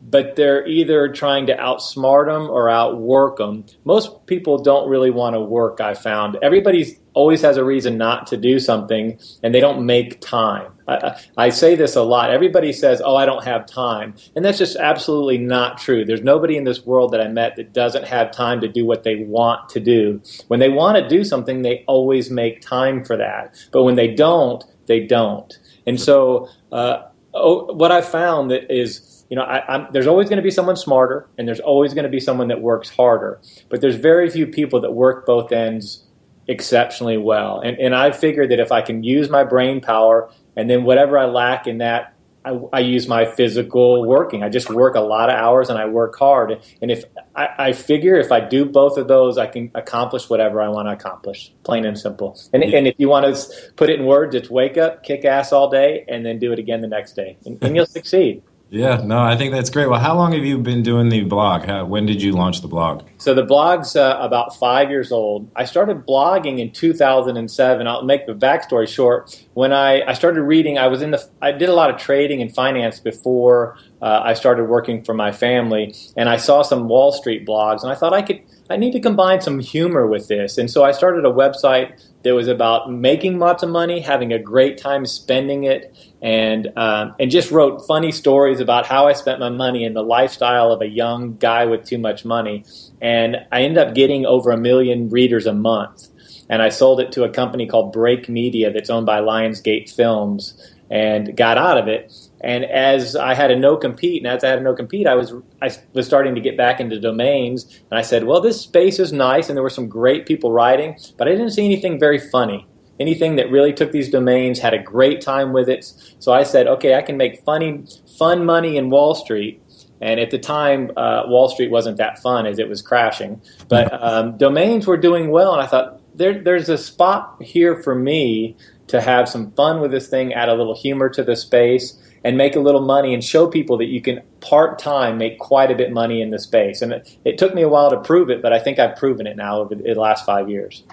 but 0.02 0.36
they're 0.36 0.66
either 0.66 1.08
trying 1.08 1.46
to 1.46 1.56
outsmart 1.56 2.26
them 2.26 2.50
or 2.50 2.68
outwork 2.68 3.38
them. 3.38 3.64
Most 3.84 4.26
people 4.26 4.62
don't 4.62 4.88
really 4.88 5.10
want 5.10 5.34
to 5.34 5.40
work. 5.40 5.80
I 5.80 5.94
found 5.94 6.38
everybody's 6.42 6.98
always 7.14 7.42
has 7.42 7.56
a 7.56 7.64
reason 7.64 7.98
not 7.98 8.26
to 8.28 8.36
do 8.36 8.58
something 8.58 9.18
and 9.42 9.54
they 9.54 9.60
don't 9.60 9.84
make 9.84 10.20
time. 10.20 10.72
I, 10.88 11.20
I, 11.36 11.48
say 11.50 11.74
this 11.74 11.94
a 11.94 12.02
lot. 12.02 12.30
Everybody 12.30 12.72
says, 12.72 13.00
Oh, 13.04 13.16
I 13.16 13.26
don't 13.26 13.44
have 13.44 13.66
time. 13.66 14.14
And 14.34 14.44
that's 14.44 14.58
just 14.58 14.76
absolutely 14.76 15.38
not 15.38 15.78
true. 15.78 16.04
There's 16.04 16.22
nobody 16.22 16.56
in 16.56 16.64
this 16.64 16.84
world 16.84 17.12
that 17.12 17.20
I 17.20 17.28
met 17.28 17.56
that 17.56 17.72
doesn't 17.72 18.04
have 18.04 18.32
time 18.32 18.60
to 18.62 18.68
do 18.68 18.84
what 18.84 19.04
they 19.04 19.16
want 19.16 19.68
to 19.70 19.80
do. 19.80 20.20
When 20.48 20.60
they 20.60 20.68
want 20.68 20.98
to 20.98 21.08
do 21.08 21.24
something, 21.24 21.62
they 21.62 21.84
always 21.86 22.30
make 22.30 22.60
time 22.60 23.04
for 23.04 23.16
that. 23.16 23.54
But 23.72 23.84
when 23.84 23.94
they 23.94 24.14
don't, 24.14 24.64
they 24.86 25.06
don't. 25.06 25.56
And 25.86 26.00
so, 26.00 26.48
uh, 26.72 27.04
oh, 27.34 27.72
what 27.72 27.92
I 27.92 28.00
found 28.00 28.50
that 28.50 28.74
is, 28.74 29.24
you 29.28 29.36
know, 29.36 29.42
I, 29.42 29.88
there's 29.92 30.06
always 30.06 30.28
going 30.28 30.38
to 30.38 30.42
be 30.42 30.50
someone 30.50 30.76
smarter 30.76 31.28
and 31.38 31.46
there's 31.46 31.60
always 31.60 31.94
going 31.94 32.04
to 32.04 32.10
be 32.10 32.20
someone 32.20 32.48
that 32.48 32.60
works 32.60 32.90
harder. 32.90 33.40
But 33.68 33.80
there's 33.80 33.96
very 33.96 34.28
few 34.28 34.46
people 34.46 34.80
that 34.80 34.92
work 34.92 35.26
both 35.26 35.52
ends 35.52 36.04
exceptionally 36.48 37.18
well. 37.18 37.60
And, 37.60 37.78
and 37.78 37.94
I 37.94 38.10
figured 38.10 38.50
that 38.50 38.60
if 38.60 38.72
I 38.72 38.82
can 38.82 39.02
use 39.02 39.30
my 39.30 39.44
brain 39.44 39.80
power 39.80 40.30
and 40.56 40.68
then 40.68 40.84
whatever 40.84 41.18
I 41.18 41.26
lack 41.26 41.66
in 41.66 41.78
that, 41.78 42.14
I, 42.44 42.58
I, 42.72 42.80
use 42.80 43.06
my 43.06 43.24
physical 43.24 44.04
working. 44.04 44.42
I 44.42 44.48
just 44.48 44.68
work 44.68 44.96
a 44.96 45.00
lot 45.00 45.30
of 45.30 45.36
hours 45.36 45.70
and 45.70 45.78
I 45.78 45.86
work 45.86 46.18
hard. 46.18 46.60
And 46.80 46.90
if 46.90 47.04
I, 47.36 47.48
I, 47.56 47.72
figure 47.72 48.16
if 48.16 48.32
I 48.32 48.40
do 48.40 48.64
both 48.64 48.98
of 48.98 49.06
those, 49.06 49.38
I 49.38 49.46
can 49.46 49.70
accomplish 49.76 50.28
whatever 50.28 50.60
I 50.60 50.68
want 50.68 50.88
to 50.88 50.92
accomplish, 50.92 51.52
plain 51.62 51.84
and 51.84 51.96
simple. 51.96 52.36
And, 52.52 52.64
yeah. 52.64 52.78
and 52.78 52.88
if 52.88 52.96
you 52.98 53.08
want 53.08 53.32
to 53.32 53.72
put 53.76 53.90
it 53.90 54.00
in 54.00 54.06
words, 54.06 54.34
it's 54.34 54.50
wake 54.50 54.76
up, 54.76 55.04
kick 55.04 55.24
ass 55.24 55.52
all 55.52 55.70
day, 55.70 56.04
and 56.08 56.26
then 56.26 56.40
do 56.40 56.52
it 56.52 56.58
again 56.58 56.80
the 56.80 56.88
next 56.88 57.12
day, 57.12 57.36
and, 57.44 57.62
and 57.62 57.76
you'll 57.76 57.86
succeed. 58.00 58.42
Yeah, 58.72 59.02
no, 59.04 59.20
I 59.20 59.36
think 59.36 59.52
that's 59.52 59.68
great. 59.68 59.90
Well, 59.90 60.00
how 60.00 60.16
long 60.16 60.32
have 60.32 60.46
you 60.46 60.56
been 60.56 60.82
doing 60.82 61.10
the 61.10 61.24
blog? 61.24 61.66
How, 61.66 61.84
when 61.84 62.06
did 62.06 62.22
you 62.22 62.32
launch 62.32 62.62
the 62.62 62.68
blog? 62.68 63.06
So 63.18 63.34
the 63.34 63.42
blog's 63.42 63.96
uh, 63.96 64.16
about 64.18 64.56
five 64.56 64.88
years 64.88 65.12
old. 65.12 65.50
I 65.54 65.66
started 65.66 66.06
blogging 66.06 66.58
in 66.58 66.70
2007. 66.72 67.86
I'll 67.86 68.02
make 68.02 68.24
the 68.24 68.32
backstory 68.32 68.88
short. 68.88 69.44
When 69.52 69.74
I, 69.74 70.00
I 70.08 70.14
started 70.14 70.40
reading, 70.40 70.78
I 70.78 70.86
was 70.86 71.02
in 71.02 71.10
the 71.10 71.22
I 71.42 71.52
did 71.52 71.68
a 71.68 71.74
lot 71.74 71.90
of 71.90 72.00
trading 72.00 72.40
and 72.40 72.52
finance 72.54 72.98
before 72.98 73.76
uh, 74.00 74.22
I 74.24 74.32
started 74.32 74.64
working 74.64 75.04
for 75.04 75.12
my 75.12 75.32
family, 75.32 75.94
and 76.16 76.30
I 76.30 76.38
saw 76.38 76.62
some 76.62 76.88
Wall 76.88 77.12
Street 77.12 77.46
blogs, 77.46 77.82
and 77.82 77.92
I 77.92 77.94
thought 77.94 78.14
I 78.14 78.22
could 78.22 78.40
I 78.70 78.78
need 78.78 78.92
to 78.92 79.00
combine 79.00 79.42
some 79.42 79.60
humor 79.60 80.06
with 80.06 80.28
this. 80.28 80.56
And 80.56 80.70
so 80.70 80.82
I 80.82 80.92
started 80.92 81.26
a 81.26 81.30
website 81.30 82.02
that 82.22 82.34
was 82.34 82.48
about 82.48 82.90
making 82.90 83.38
lots 83.38 83.62
of 83.62 83.70
money, 83.70 84.00
having 84.00 84.32
a 84.32 84.38
great 84.38 84.78
time 84.78 85.06
spending 85.06 85.64
it, 85.64 85.94
and 86.20 86.68
um, 86.76 87.14
and 87.18 87.30
just 87.30 87.50
wrote 87.50 87.86
funny 87.86 88.12
stories 88.12 88.60
about 88.60 88.86
how 88.86 89.08
I 89.08 89.12
spent 89.12 89.40
my 89.40 89.48
money 89.48 89.84
and 89.84 89.94
the 89.94 90.02
lifestyle 90.02 90.72
of 90.72 90.80
a 90.80 90.86
young 90.86 91.36
guy 91.36 91.66
with 91.66 91.84
too 91.84 91.98
much 91.98 92.24
money. 92.24 92.64
And 93.00 93.36
I 93.50 93.62
ended 93.62 93.78
up 93.78 93.94
getting 93.94 94.24
over 94.24 94.50
a 94.50 94.56
million 94.56 95.08
readers 95.10 95.46
a 95.46 95.52
month. 95.52 96.08
And 96.48 96.60
I 96.60 96.68
sold 96.68 97.00
it 97.00 97.12
to 97.12 97.24
a 97.24 97.30
company 97.30 97.66
called 97.66 97.92
Break 97.92 98.28
Media 98.28 98.70
that's 98.70 98.90
owned 98.90 99.06
by 99.06 99.20
Lionsgate 99.20 99.90
Films 99.90 100.54
and 100.90 101.34
got 101.36 101.56
out 101.56 101.78
of 101.78 101.88
it. 101.88 102.12
And 102.42 102.64
as 102.64 103.14
I 103.14 103.34
had 103.34 103.50
a 103.50 103.56
no 103.56 103.76
compete, 103.76 104.22
and 104.22 104.32
as 104.32 104.42
I 104.42 104.48
had 104.48 104.58
a 104.58 104.62
no 104.62 104.74
compete, 104.74 105.06
I 105.06 105.14
was 105.14 105.32
I 105.60 105.70
was 105.92 106.06
starting 106.06 106.34
to 106.34 106.40
get 106.40 106.56
back 106.56 106.80
into 106.80 106.98
domains, 106.98 107.80
and 107.90 107.98
I 107.98 108.02
said, 108.02 108.24
"Well, 108.24 108.40
this 108.40 108.60
space 108.60 108.98
is 108.98 109.12
nice, 109.12 109.48
and 109.48 109.56
there 109.56 109.62
were 109.62 109.70
some 109.70 109.88
great 109.88 110.26
people 110.26 110.52
writing, 110.52 110.96
but 111.16 111.28
I 111.28 111.32
didn't 111.32 111.50
see 111.50 111.64
anything 111.64 112.00
very 112.00 112.18
funny, 112.18 112.66
anything 112.98 113.36
that 113.36 113.50
really 113.50 113.72
took 113.72 113.92
these 113.92 114.10
domains, 114.10 114.58
had 114.58 114.74
a 114.74 114.82
great 114.82 115.20
time 115.20 115.52
with 115.52 115.68
it." 115.68 115.84
So 116.18 116.32
I 116.32 116.42
said, 116.42 116.66
"Okay, 116.66 116.96
I 116.96 117.02
can 117.02 117.16
make 117.16 117.44
funny, 117.44 117.84
fun 118.18 118.44
money 118.44 118.76
in 118.76 118.90
Wall 118.90 119.14
Street." 119.14 119.62
And 120.00 120.18
at 120.18 120.32
the 120.32 120.38
time, 120.38 120.90
uh, 120.96 121.22
Wall 121.26 121.48
Street 121.48 121.70
wasn't 121.70 121.96
that 121.98 122.18
fun 122.18 122.44
as 122.44 122.58
it 122.58 122.68
was 122.68 122.82
crashing, 122.82 123.40
but 123.68 123.92
um, 124.02 124.36
domains 124.36 124.84
were 124.84 124.96
doing 124.96 125.30
well, 125.30 125.52
and 125.52 125.62
I 125.62 125.66
thought 125.66 126.00
there, 126.12 126.42
there's 126.42 126.68
a 126.68 126.76
spot 126.76 127.40
here 127.40 127.80
for 127.80 127.94
me 127.94 128.56
to 128.88 129.00
have 129.00 129.28
some 129.28 129.52
fun 129.52 129.80
with 129.80 129.92
this 129.92 130.08
thing, 130.08 130.34
add 130.34 130.48
a 130.48 130.54
little 130.54 130.74
humor 130.74 131.08
to 131.08 131.22
the 131.22 131.36
space 131.36 132.02
and 132.24 132.36
make 132.36 132.56
a 132.56 132.60
little 132.60 132.80
money 132.80 133.14
and 133.14 133.24
show 133.24 133.46
people 133.46 133.76
that 133.78 133.86
you 133.86 134.00
can 134.00 134.22
part 134.40 134.78
time 134.78 135.18
make 135.18 135.38
quite 135.38 135.70
a 135.70 135.74
bit 135.74 135.92
money 135.92 136.22
in 136.22 136.30
the 136.30 136.38
space. 136.38 136.82
And 136.82 136.92
it, 136.92 137.18
it, 137.24 137.38
took 137.38 137.54
me 137.54 137.62
a 137.62 137.68
while 137.68 137.90
to 137.90 138.00
prove 138.00 138.30
it, 138.30 138.42
but 138.42 138.52
I 138.52 138.58
think 138.58 138.78
I've 138.78 138.96
proven 138.96 139.26
it 139.26 139.36
now 139.36 139.58
over 139.58 139.74
the 139.74 139.94
last 139.94 140.24
five 140.24 140.48
years. 140.48 140.84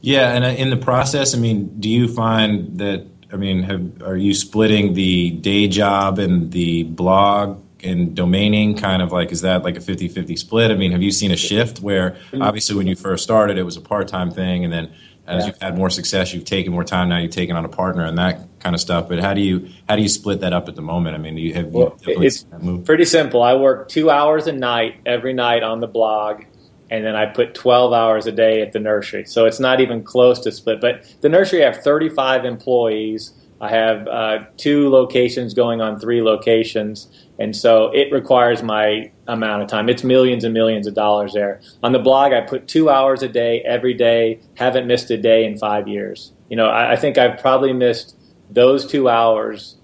Yeah, 0.00 0.32
and 0.32 0.44
uh, 0.44 0.48
in 0.48 0.70
the 0.70 0.76
process, 0.76 1.34
I 1.34 1.38
mean, 1.38 1.80
do 1.80 1.88
you 1.88 2.08
find 2.08 2.78
that? 2.78 3.06
I 3.32 3.36
mean, 3.36 3.62
have, 3.62 4.02
are 4.02 4.16
you 4.16 4.34
splitting 4.34 4.94
the 4.94 5.30
day 5.30 5.68
job 5.68 6.18
and 6.18 6.50
the 6.50 6.82
blog 6.84 7.62
and 7.82 8.16
domaining 8.16 8.78
kind 8.78 9.02
of 9.02 9.12
like 9.12 9.32
is 9.32 9.40
that 9.40 9.62
like 9.62 9.76
a 9.76 9.80
50-50 9.80 10.38
split 10.38 10.70
i 10.70 10.74
mean 10.74 10.92
have 10.92 11.02
you 11.02 11.10
seen 11.10 11.30
a 11.30 11.36
shift 11.36 11.80
where 11.80 12.16
obviously 12.38 12.76
when 12.76 12.86
you 12.86 12.94
first 12.94 13.24
started 13.24 13.56
it 13.56 13.62
was 13.62 13.78
a 13.78 13.80
part-time 13.80 14.30
thing 14.30 14.64
and 14.64 14.72
then 14.72 14.92
as 15.30 15.42
yeah. 15.42 15.46
you've 15.46 15.62
had 15.62 15.76
more 15.76 15.90
success, 15.90 16.34
you've 16.34 16.44
taken 16.44 16.72
more 16.72 16.84
time. 16.84 17.08
Now 17.08 17.18
you've 17.18 17.30
taken 17.30 17.56
on 17.56 17.64
a 17.64 17.68
partner 17.68 18.04
and 18.04 18.18
that 18.18 18.48
kind 18.58 18.74
of 18.74 18.80
stuff. 18.80 19.08
But 19.08 19.20
how 19.20 19.32
do 19.32 19.40
you 19.40 19.68
how 19.88 19.96
do 19.96 20.02
you 20.02 20.08
split 20.08 20.40
that 20.40 20.52
up 20.52 20.68
at 20.68 20.76
the 20.76 20.82
moment? 20.82 21.14
I 21.14 21.18
mean, 21.18 21.36
do 21.36 21.40
you 21.40 21.54
have 21.54 21.66
well, 21.66 21.96
you 22.06 22.22
it's 22.22 22.44
pretty 22.84 23.04
simple. 23.04 23.42
I 23.42 23.54
work 23.54 23.88
two 23.88 24.10
hours 24.10 24.46
a 24.46 24.52
night 24.52 24.96
every 25.06 25.32
night 25.32 25.62
on 25.62 25.80
the 25.80 25.86
blog, 25.86 26.44
and 26.90 27.04
then 27.04 27.14
I 27.14 27.26
put 27.26 27.54
twelve 27.54 27.92
hours 27.92 28.26
a 28.26 28.32
day 28.32 28.60
at 28.62 28.72
the 28.72 28.80
nursery. 28.80 29.24
So 29.26 29.46
it's 29.46 29.60
not 29.60 29.80
even 29.80 30.02
close 30.02 30.40
to 30.40 30.52
split. 30.52 30.80
But 30.80 31.04
the 31.20 31.28
nursery 31.28 31.64
I 31.64 31.72
have 31.72 31.82
thirty 31.82 32.08
five 32.08 32.44
employees. 32.44 33.32
I 33.62 33.68
have 33.68 34.08
uh, 34.08 34.38
two 34.56 34.88
locations 34.88 35.52
going 35.52 35.82
on 35.82 36.00
three 36.00 36.22
locations, 36.22 37.08
and 37.40 37.56
so 37.56 37.90
it 37.92 38.12
requires 38.12 38.62
my 38.62 39.10
amount 39.26 39.62
of 39.62 39.68
time. 39.68 39.88
It's 39.88 40.04
millions 40.04 40.44
and 40.44 40.52
millions 40.52 40.86
of 40.86 40.92
dollars 40.94 41.32
there. 41.32 41.62
On 41.82 41.92
the 41.92 41.98
blog, 41.98 42.34
I 42.34 42.42
put 42.42 42.68
two 42.68 42.90
hours 42.90 43.22
a 43.22 43.28
day 43.28 43.62
every 43.62 43.94
day. 43.94 44.40
Haven't 44.54 44.86
missed 44.86 45.10
a 45.10 45.16
day 45.16 45.46
in 45.46 45.56
five 45.56 45.88
years. 45.88 46.32
You 46.50 46.56
know, 46.56 46.66
I, 46.66 46.92
I 46.92 46.96
think 46.96 47.16
I've 47.16 47.40
probably 47.40 47.72
missed 47.72 48.14
those 48.50 48.86
two 48.86 49.08
hours 49.08 49.76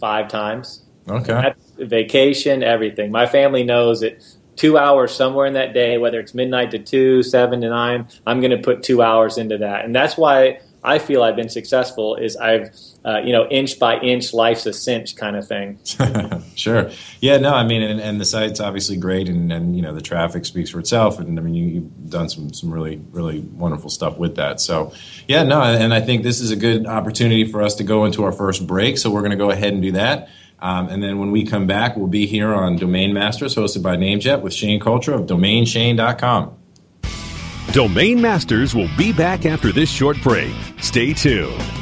five 0.00 0.26
times. 0.26 0.82
Okay. 1.08 1.32
That's 1.32 1.72
vacation, 1.78 2.64
everything. 2.64 3.12
My 3.12 3.26
family 3.26 3.62
knows 3.62 4.00
that 4.00 4.20
two 4.56 4.76
hours 4.76 5.14
somewhere 5.14 5.46
in 5.46 5.52
that 5.52 5.74
day, 5.74 5.98
whether 5.98 6.18
it's 6.18 6.34
midnight 6.34 6.72
to 6.72 6.78
two, 6.80 7.22
seven 7.22 7.60
to 7.60 7.68
nine, 7.68 8.08
I'm 8.26 8.40
going 8.40 8.50
to 8.50 8.62
put 8.62 8.82
two 8.82 9.02
hours 9.02 9.38
into 9.38 9.58
that, 9.58 9.84
and 9.84 9.94
that's 9.94 10.16
why 10.16 10.60
I 10.84 10.98
feel 10.98 11.22
I've 11.22 11.36
been 11.36 11.48
successful 11.48 12.16
is 12.16 12.36
I've, 12.36 12.76
uh, 13.04 13.18
you 13.18 13.32
know, 13.32 13.46
inch 13.48 13.78
by 13.78 13.98
inch, 14.00 14.32
life's 14.32 14.66
a 14.66 14.72
cinch 14.72 15.14
kind 15.14 15.36
of 15.36 15.46
thing. 15.46 15.78
sure. 16.56 16.90
Yeah, 17.20 17.38
no, 17.38 17.54
I 17.54 17.64
mean, 17.64 17.82
and, 17.82 18.00
and, 18.00 18.20
the 18.20 18.24
site's 18.24 18.58
obviously 18.58 18.96
great, 18.96 19.28
and, 19.28 19.52
and, 19.52 19.76
you 19.76 19.82
know, 19.82 19.94
the 19.94 20.00
traffic 20.00 20.44
speaks 20.44 20.70
for 20.70 20.80
itself. 20.80 21.20
And 21.20 21.38
I 21.38 21.42
mean, 21.42 21.54
you, 21.54 21.74
have 21.82 22.10
done 22.10 22.28
some, 22.28 22.52
some 22.52 22.72
really, 22.72 23.00
really 23.12 23.40
wonderful 23.40 23.90
stuff 23.90 24.18
with 24.18 24.36
that. 24.36 24.60
So, 24.60 24.92
yeah, 25.28 25.44
no, 25.44 25.62
and 25.62 25.94
I 25.94 26.00
think 26.00 26.24
this 26.24 26.40
is 26.40 26.50
a 26.50 26.56
good 26.56 26.86
opportunity 26.86 27.44
for 27.44 27.62
us 27.62 27.76
to 27.76 27.84
go 27.84 28.04
into 28.04 28.24
our 28.24 28.32
first 28.32 28.66
break. 28.66 28.98
So, 28.98 29.10
we're 29.10 29.20
going 29.20 29.30
to 29.30 29.36
go 29.36 29.50
ahead 29.50 29.72
and 29.72 29.82
do 29.82 29.92
that. 29.92 30.28
Um, 30.58 30.88
and 30.88 31.02
then 31.02 31.18
when 31.18 31.32
we 31.32 31.44
come 31.44 31.66
back, 31.66 31.96
we'll 31.96 32.06
be 32.06 32.26
here 32.26 32.52
on 32.54 32.76
Domain 32.76 33.12
Masters, 33.12 33.54
hosted 33.54 33.82
by 33.82 33.96
NameJet 33.96 34.42
with 34.42 34.54
Shane 34.54 34.80
Cultra 34.80 35.14
of 35.14 35.26
DomainShane.com. 35.26 36.56
Domain 37.72 38.20
Masters 38.20 38.74
will 38.74 38.90
be 38.98 39.14
back 39.14 39.46
after 39.46 39.72
this 39.72 39.88
short 39.88 40.20
break. 40.22 40.54
Stay 40.78 41.14
tuned. 41.14 41.81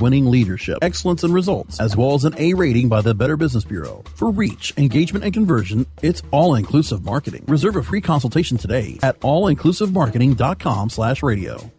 winning 0.01 0.25
leadership, 0.25 0.79
excellence, 0.81 1.23
and 1.23 1.33
results, 1.33 1.79
as 1.79 1.95
well 1.95 2.15
as 2.15 2.25
an 2.25 2.35
A 2.37 2.53
rating 2.53 2.89
by 2.89 2.99
the 3.01 3.13
Better 3.13 3.37
Business 3.37 3.63
Bureau. 3.63 4.03
For 4.15 4.31
reach, 4.31 4.73
engagement, 4.77 5.23
and 5.23 5.33
conversion, 5.33 5.85
it's 6.01 6.21
all 6.31 6.55
inclusive 6.55 7.05
marketing. 7.05 7.45
Reserve 7.47 7.77
a 7.77 7.83
free 7.83 8.01
consultation 8.01 8.57
today 8.57 8.99
at 9.03 9.17
allinclusivemarketing.com 9.21 10.89
slash 10.89 11.23
radio. 11.23 11.71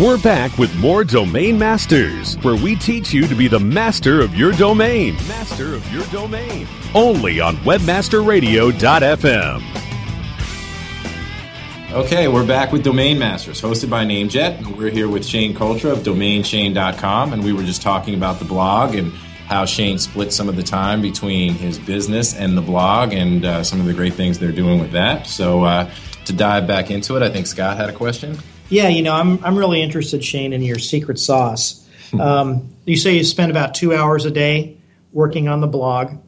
We're 0.00 0.22
back 0.22 0.56
with 0.58 0.72
more 0.76 1.02
Domain 1.02 1.58
Masters, 1.58 2.36
where 2.44 2.54
we 2.54 2.76
teach 2.76 3.12
you 3.12 3.26
to 3.26 3.34
be 3.34 3.48
the 3.48 3.58
master 3.58 4.20
of 4.20 4.32
your 4.36 4.52
domain. 4.52 5.16
Master 5.26 5.74
of 5.74 5.92
your 5.92 6.04
domain. 6.06 6.68
Only 6.94 7.40
on 7.40 7.56
WebmasterRadio.fm. 7.56 9.87
Okay, 11.90 12.28
we're 12.28 12.46
back 12.46 12.70
with 12.70 12.84
Domain 12.84 13.18
Masters, 13.18 13.62
hosted 13.62 13.88
by 13.88 14.04
NameJet. 14.04 14.58
And 14.58 14.76
we're 14.76 14.90
here 14.90 15.08
with 15.08 15.24
Shane 15.24 15.54
Cultra 15.54 15.90
of 15.90 16.00
DomainShane.com, 16.00 17.32
and 17.32 17.42
we 17.42 17.54
were 17.54 17.62
just 17.62 17.80
talking 17.80 18.14
about 18.14 18.38
the 18.38 18.44
blog 18.44 18.94
and 18.94 19.10
how 19.46 19.64
Shane 19.64 19.98
split 19.98 20.30
some 20.30 20.50
of 20.50 20.56
the 20.56 20.62
time 20.62 21.00
between 21.00 21.54
his 21.54 21.78
business 21.78 22.36
and 22.36 22.58
the 22.58 22.60
blog, 22.60 23.14
and 23.14 23.42
uh, 23.42 23.64
some 23.64 23.80
of 23.80 23.86
the 23.86 23.94
great 23.94 24.12
things 24.12 24.38
they're 24.38 24.52
doing 24.52 24.80
with 24.80 24.92
that. 24.92 25.26
So, 25.26 25.64
uh, 25.64 25.90
to 26.26 26.34
dive 26.34 26.66
back 26.66 26.90
into 26.90 27.16
it, 27.16 27.22
I 27.22 27.30
think 27.30 27.46
Scott 27.46 27.78
had 27.78 27.88
a 27.88 27.94
question. 27.94 28.36
Yeah, 28.68 28.88
you 28.88 29.00
know, 29.00 29.14
I'm 29.14 29.42
I'm 29.42 29.56
really 29.56 29.80
interested, 29.80 30.22
Shane, 30.22 30.52
in 30.52 30.60
your 30.60 30.78
secret 30.78 31.18
sauce. 31.18 31.88
Um, 32.20 32.68
you 32.84 32.98
say 32.98 33.16
you 33.16 33.24
spend 33.24 33.50
about 33.50 33.74
two 33.74 33.94
hours 33.94 34.26
a 34.26 34.30
day 34.30 34.76
working 35.14 35.48
on 35.48 35.62
the 35.62 35.66
blog, 35.66 36.18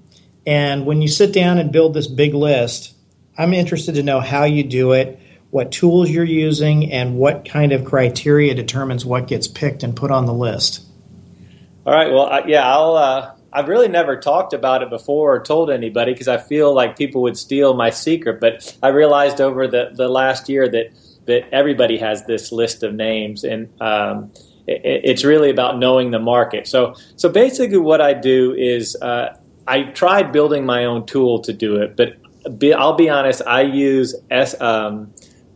and 0.46 0.86
when 0.86 1.02
you 1.02 1.08
sit 1.08 1.34
down 1.34 1.58
and 1.58 1.70
build 1.70 1.92
this 1.92 2.06
big 2.06 2.32
list, 2.32 2.94
I'm 3.36 3.52
interested 3.52 3.96
to 3.96 4.02
know 4.02 4.20
how 4.20 4.44
you 4.44 4.64
do 4.64 4.92
it 4.92 5.20
what 5.50 5.72
tools 5.72 6.10
you're 6.10 6.24
using, 6.24 6.92
and 6.92 7.16
what 7.16 7.44
kind 7.44 7.72
of 7.72 7.84
criteria 7.84 8.54
determines 8.54 9.04
what 9.04 9.26
gets 9.26 9.48
picked 9.48 9.82
and 9.82 9.96
put 9.96 10.10
on 10.10 10.26
the 10.26 10.34
list. 10.34 10.84
All 11.84 11.92
right. 11.92 12.12
Well, 12.12 12.26
I, 12.26 12.44
yeah, 12.46 12.70
I'll. 12.70 12.96
Uh, 12.96 13.34
I've 13.52 13.68
really 13.68 13.88
never 13.88 14.16
talked 14.16 14.52
about 14.52 14.82
it 14.82 14.90
before 14.90 15.34
or 15.34 15.42
told 15.42 15.70
anybody 15.70 16.12
because 16.12 16.28
I 16.28 16.38
feel 16.38 16.72
like 16.72 16.96
people 16.96 17.22
would 17.22 17.36
steal 17.36 17.74
my 17.74 17.90
secret. 17.90 18.40
But 18.40 18.76
I 18.80 18.88
realized 18.88 19.40
over 19.40 19.66
the, 19.66 19.90
the 19.92 20.08
last 20.08 20.48
year 20.48 20.68
that 20.68 20.92
that 21.26 21.52
everybody 21.52 21.98
has 21.98 22.24
this 22.26 22.52
list 22.52 22.82
of 22.82 22.94
names, 22.94 23.44
and 23.44 23.68
um, 23.80 24.30
it, 24.66 25.02
it's 25.04 25.24
really 25.24 25.50
about 25.50 25.78
knowing 25.78 26.10
the 26.10 26.18
market. 26.18 26.66
So, 26.66 26.94
so 27.16 27.28
basically, 27.28 27.78
what 27.78 28.00
I 28.00 28.14
do 28.14 28.54
is 28.54 28.96
uh, 28.96 29.36
I 29.66 29.82
tried 29.84 30.32
building 30.32 30.64
my 30.64 30.84
own 30.84 31.06
tool 31.06 31.40
to 31.40 31.52
do 31.52 31.76
it, 31.76 31.96
but 31.96 32.16
be, 32.58 32.72
I'll 32.72 32.96
be 32.96 33.08
honest, 33.08 33.42
I 33.46 33.62
use 33.62 34.14
S. 34.30 34.60
Um, 34.60 35.12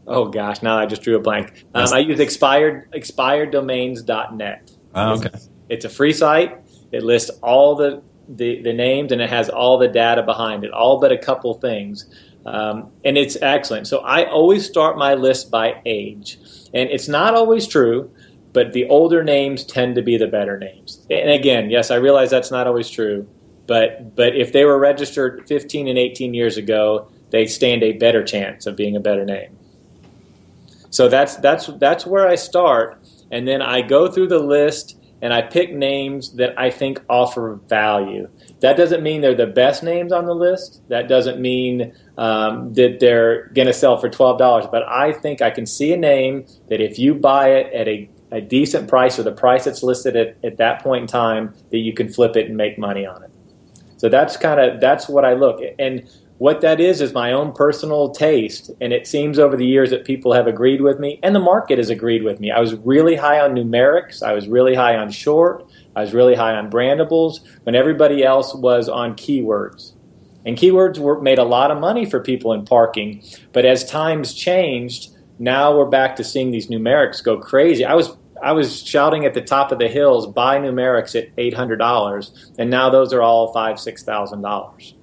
Oh 0.06 0.26
gosh, 0.26 0.62
now 0.62 0.78
I 0.78 0.86
just 0.86 1.02
drew 1.02 1.16
a 1.16 1.20
blank. 1.20 1.64
Um, 1.74 1.92
I 1.92 1.98
use 2.00 2.20
expired 2.20 2.90
expireddomains.net. 2.92 4.70
Oh, 4.94 5.12
okay. 5.14 5.30
It's, 5.32 5.48
it's 5.68 5.84
a 5.84 5.88
free 5.88 6.12
site. 6.12 6.58
It 6.92 7.02
lists 7.02 7.30
all 7.42 7.74
the, 7.74 8.02
the, 8.28 8.62
the 8.62 8.72
names 8.72 9.12
and 9.12 9.20
it 9.20 9.30
has 9.30 9.48
all 9.48 9.78
the 9.78 9.88
data 9.88 10.22
behind 10.22 10.64
it, 10.64 10.72
all 10.72 11.00
but 11.00 11.10
a 11.10 11.18
couple 11.18 11.54
things. 11.54 12.06
Um, 12.46 12.90
and 13.04 13.16
it's 13.16 13.36
excellent. 13.40 13.86
So 13.86 13.98
I 14.00 14.28
always 14.28 14.66
start 14.66 14.98
my 14.98 15.14
list 15.14 15.50
by 15.50 15.80
age. 15.86 16.38
And 16.74 16.90
it's 16.90 17.08
not 17.08 17.34
always 17.34 17.66
true, 17.66 18.10
but 18.52 18.72
the 18.72 18.86
older 18.88 19.24
names 19.24 19.64
tend 19.64 19.94
to 19.94 20.02
be 20.02 20.16
the 20.16 20.26
better 20.26 20.58
names. 20.58 21.06
And 21.10 21.30
again, 21.30 21.70
yes, 21.70 21.90
I 21.90 21.96
realize 21.96 22.30
that's 22.30 22.50
not 22.50 22.66
always 22.66 22.90
true, 22.90 23.28
but 23.66 24.14
but 24.14 24.36
if 24.36 24.52
they 24.52 24.64
were 24.64 24.78
registered 24.78 25.48
15 25.48 25.88
and 25.88 25.98
18 25.98 26.34
years 26.34 26.56
ago, 26.56 27.08
they 27.30 27.46
stand 27.46 27.82
a 27.82 27.92
better 27.92 28.22
chance 28.22 28.66
of 28.66 28.76
being 28.76 28.94
a 28.96 29.00
better 29.00 29.24
name. 29.24 29.56
So 30.94 31.08
that's 31.08 31.34
that's 31.38 31.66
that's 31.80 32.06
where 32.06 32.28
I 32.28 32.36
start, 32.36 33.04
and 33.32 33.48
then 33.48 33.60
I 33.60 33.82
go 33.82 34.08
through 34.08 34.28
the 34.28 34.38
list 34.38 34.96
and 35.20 35.34
I 35.34 35.42
pick 35.42 35.74
names 35.74 36.36
that 36.36 36.56
I 36.56 36.70
think 36.70 37.02
offer 37.08 37.58
value. 37.68 38.28
That 38.60 38.76
doesn't 38.76 39.02
mean 39.02 39.20
they're 39.20 39.34
the 39.34 39.48
best 39.48 39.82
names 39.82 40.12
on 40.12 40.24
the 40.26 40.34
list. 40.34 40.82
That 40.90 41.08
doesn't 41.08 41.40
mean 41.40 41.96
um, 42.16 42.74
that 42.74 42.98
they're 43.00 43.48
going 43.56 43.66
to 43.66 43.72
sell 43.72 43.96
for 43.96 44.08
twelve 44.08 44.38
dollars. 44.38 44.66
But 44.70 44.84
I 44.84 45.12
think 45.12 45.42
I 45.42 45.50
can 45.50 45.66
see 45.66 45.92
a 45.92 45.96
name 45.96 46.46
that 46.68 46.80
if 46.80 46.96
you 46.96 47.16
buy 47.16 47.48
it 47.48 47.72
at 47.74 47.88
a, 47.88 48.08
a 48.30 48.40
decent 48.40 48.86
price 48.86 49.18
or 49.18 49.24
the 49.24 49.32
price 49.32 49.64
that's 49.64 49.82
listed 49.82 50.14
at, 50.14 50.36
at 50.44 50.58
that 50.58 50.80
point 50.80 51.02
in 51.02 51.08
time, 51.08 51.54
that 51.72 51.78
you 51.78 51.92
can 51.92 52.08
flip 52.08 52.36
it 52.36 52.46
and 52.46 52.56
make 52.56 52.78
money 52.78 53.04
on 53.04 53.20
it. 53.24 53.30
So 53.96 54.08
that's 54.08 54.36
kind 54.36 54.60
of 54.60 54.80
that's 54.80 55.08
what 55.08 55.24
I 55.24 55.32
look 55.32 55.60
at. 55.60 55.74
And 55.80 56.08
what 56.44 56.60
that 56.60 56.78
is 56.78 57.00
is 57.00 57.14
my 57.14 57.32
own 57.32 57.52
personal 57.52 58.10
taste 58.10 58.70
and 58.78 58.92
it 58.92 59.06
seems 59.06 59.38
over 59.38 59.56
the 59.56 59.66
years 59.66 59.88
that 59.88 60.04
people 60.04 60.34
have 60.34 60.46
agreed 60.46 60.82
with 60.82 61.00
me 61.00 61.18
and 61.22 61.34
the 61.34 61.40
market 61.40 61.78
has 61.78 61.88
agreed 61.88 62.22
with 62.22 62.38
me 62.38 62.50
i 62.50 62.60
was 62.60 62.74
really 62.92 63.16
high 63.16 63.40
on 63.40 63.54
numerics 63.54 64.22
i 64.22 64.34
was 64.34 64.46
really 64.46 64.74
high 64.74 64.94
on 64.94 65.10
short 65.10 65.64
i 65.96 66.02
was 66.02 66.12
really 66.12 66.34
high 66.34 66.54
on 66.54 66.70
brandables 66.70 67.40
when 67.62 67.74
everybody 67.74 68.22
else 68.22 68.54
was 68.54 68.90
on 68.90 69.14
keywords 69.14 69.94
and 70.44 70.58
keywords 70.58 70.98
were 70.98 71.20
made 71.20 71.38
a 71.38 71.44
lot 71.44 71.70
of 71.70 71.80
money 71.80 72.04
for 72.04 72.20
people 72.20 72.52
in 72.52 72.64
parking. 72.64 73.22
But 73.52 73.64
as 73.64 73.84
times 73.84 74.34
changed, 74.34 75.08
now 75.38 75.76
we're 75.76 75.88
back 75.88 76.16
to 76.16 76.24
seeing 76.24 76.50
these 76.50 76.68
numerics 76.68 77.24
go 77.24 77.38
crazy. 77.38 77.84
I 77.84 77.94
was 77.94 78.16
I 78.42 78.52
was 78.52 78.82
shouting 78.82 79.24
at 79.24 79.32
the 79.32 79.40
top 79.40 79.72
of 79.72 79.78
the 79.78 79.88
hills, 79.88 80.26
buy 80.26 80.58
numerics 80.58 81.18
at 81.18 81.28
eight 81.38 81.54
hundred 81.54 81.78
dollars, 81.78 82.52
and 82.58 82.68
now 82.68 82.90
those 82.90 83.12
are 83.12 83.22
all 83.22 83.52
five 83.52 83.80
six 83.80 84.02
thousand 84.02 84.42
dollars. 84.42 84.94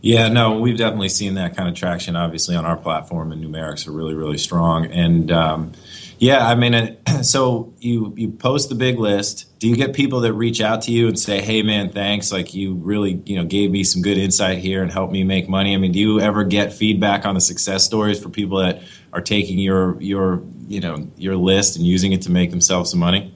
Yeah, 0.00 0.28
no, 0.28 0.60
we've 0.60 0.76
definitely 0.76 1.08
seen 1.08 1.34
that 1.34 1.56
kind 1.56 1.68
of 1.68 1.74
traction. 1.74 2.14
Obviously, 2.14 2.54
on 2.54 2.64
our 2.64 2.76
platform, 2.76 3.32
and 3.32 3.42
numerics 3.42 3.88
are 3.88 3.92
really, 3.92 4.14
really 4.14 4.38
strong. 4.38 4.86
And 4.86 5.32
um, 5.32 5.72
yeah, 6.18 6.46
I 6.46 6.54
mean, 6.54 6.96
so 7.22 7.72
you 7.80 8.14
you 8.16 8.30
post 8.30 8.68
the 8.68 8.76
big 8.76 8.98
list. 8.98 9.46
Do 9.58 9.68
you 9.68 9.74
get 9.74 9.94
people 9.94 10.20
that 10.20 10.34
reach 10.34 10.60
out 10.60 10.82
to 10.82 10.92
you 10.92 11.08
and 11.08 11.18
say, 11.18 11.40
"Hey, 11.40 11.62
man, 11.62 11.90
thanks. 11.90 12.30
Like 12.30 12.54
you 12.54 12.74
really, 12.74 13.20
you 13.26 13.36
know, 13.36 13.44
gave 13.44 13.72
me 13.72 13.82
some 13.82 14.00
good 14.00 14.18
insight 14.18 14.58
here 14.58 14.82
and 14.82 14.92
helped 14.92 15.12
me 15.12 15.24
make 15.24 15.48
money." 15.48 15.74
I 15.74 15.78
mean, 15.78 15.90
do 15.90 15.98
you 15.98 16.20
ever 16.20 16.44
get 16.44 16.72
feedback 16.72 17.26
on 17.26 17.34
the 17.34 17.40
success 17.40 17.84
stories 17.84 18.22
for 18.22 18.28
people 18.28 18.58
that 18.58 18.82
are 19.12 19.20
taking 19.20 19.58
your 19.58 20.00
your 20.00 20.44
you 20.68 20.80
know 20.80 21.08
your 21.16 21.34
list 21.34 21.76
and 21.76 21.84
using 21.84 22.12
it 22.12 22.22
to 22.22 22.30
make 22.30 22.50
themselves 22.50 22.92
some 22.92 23.00
money? 23.00 23.34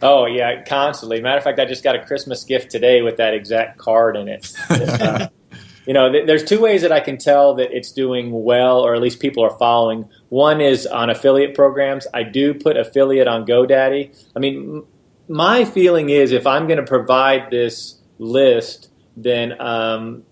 Oh 0.00 0.26
yeah, 0.26 0.62
constantly. 0.62 1.20
Matter 1.20 1.38
of 1.38 1.44
fact, 1.44 1.58
I 1.58 1.64
just 1.64 1.82
got 1.82 1.96
a 1.96 2.04
Christmas 2.04 2.44
gift 2.44 2.70
today 2.70 3.02
with 3.02 3.16
that 3.16 3.34
exact 3.34 3.78
card 3.78 4.16
in 4.16 4.28
it. 4.28 4.52
you 5.86 5.92
know, 5.92 6.10
th- 6.10 6.26
there's 6.26 6.44
two 6.44 6.60
ways 6.60 6.82
that 6.82 6.92
I 6.92 7.00
can 7.00 7.18
tell 7.18 7.54
that 7.56 7.70
it's 7.72 7.92
doing 7.92 8.30
well, 8.32 8.80
or 8.80 8.94
at 8.94 9.02
least 9.02 9.20
people 9.20 9.44
are 9.44 9.56
following. 9.58 10.08
One 10.28 10.60
is 10.60 10.86
on 10.86 11.10
affiliate 11.10 11.54
programs. 11.54 12.06
I 12.14 12.22
do 12.22 12.54
put 12.54 12.76
affiliate 12.76 13.28
on 13.28 13.46
GoDaddy. 13.46 14.30
I 14.34 14.38
mean, 14.38 14.76
m- 14.76 14.86
my 15.28 15.64
feeling 15.64 16.10
is 16.10 16.32
if 16.32 16.46
I'm 16.46 16.66
going 16.66 16.78
to 16.78 16.86
provide 16.86 17.50
this 17.50 18.00
list, 18.18 18.90
then 19.16 19.60
um, 19.60 20.24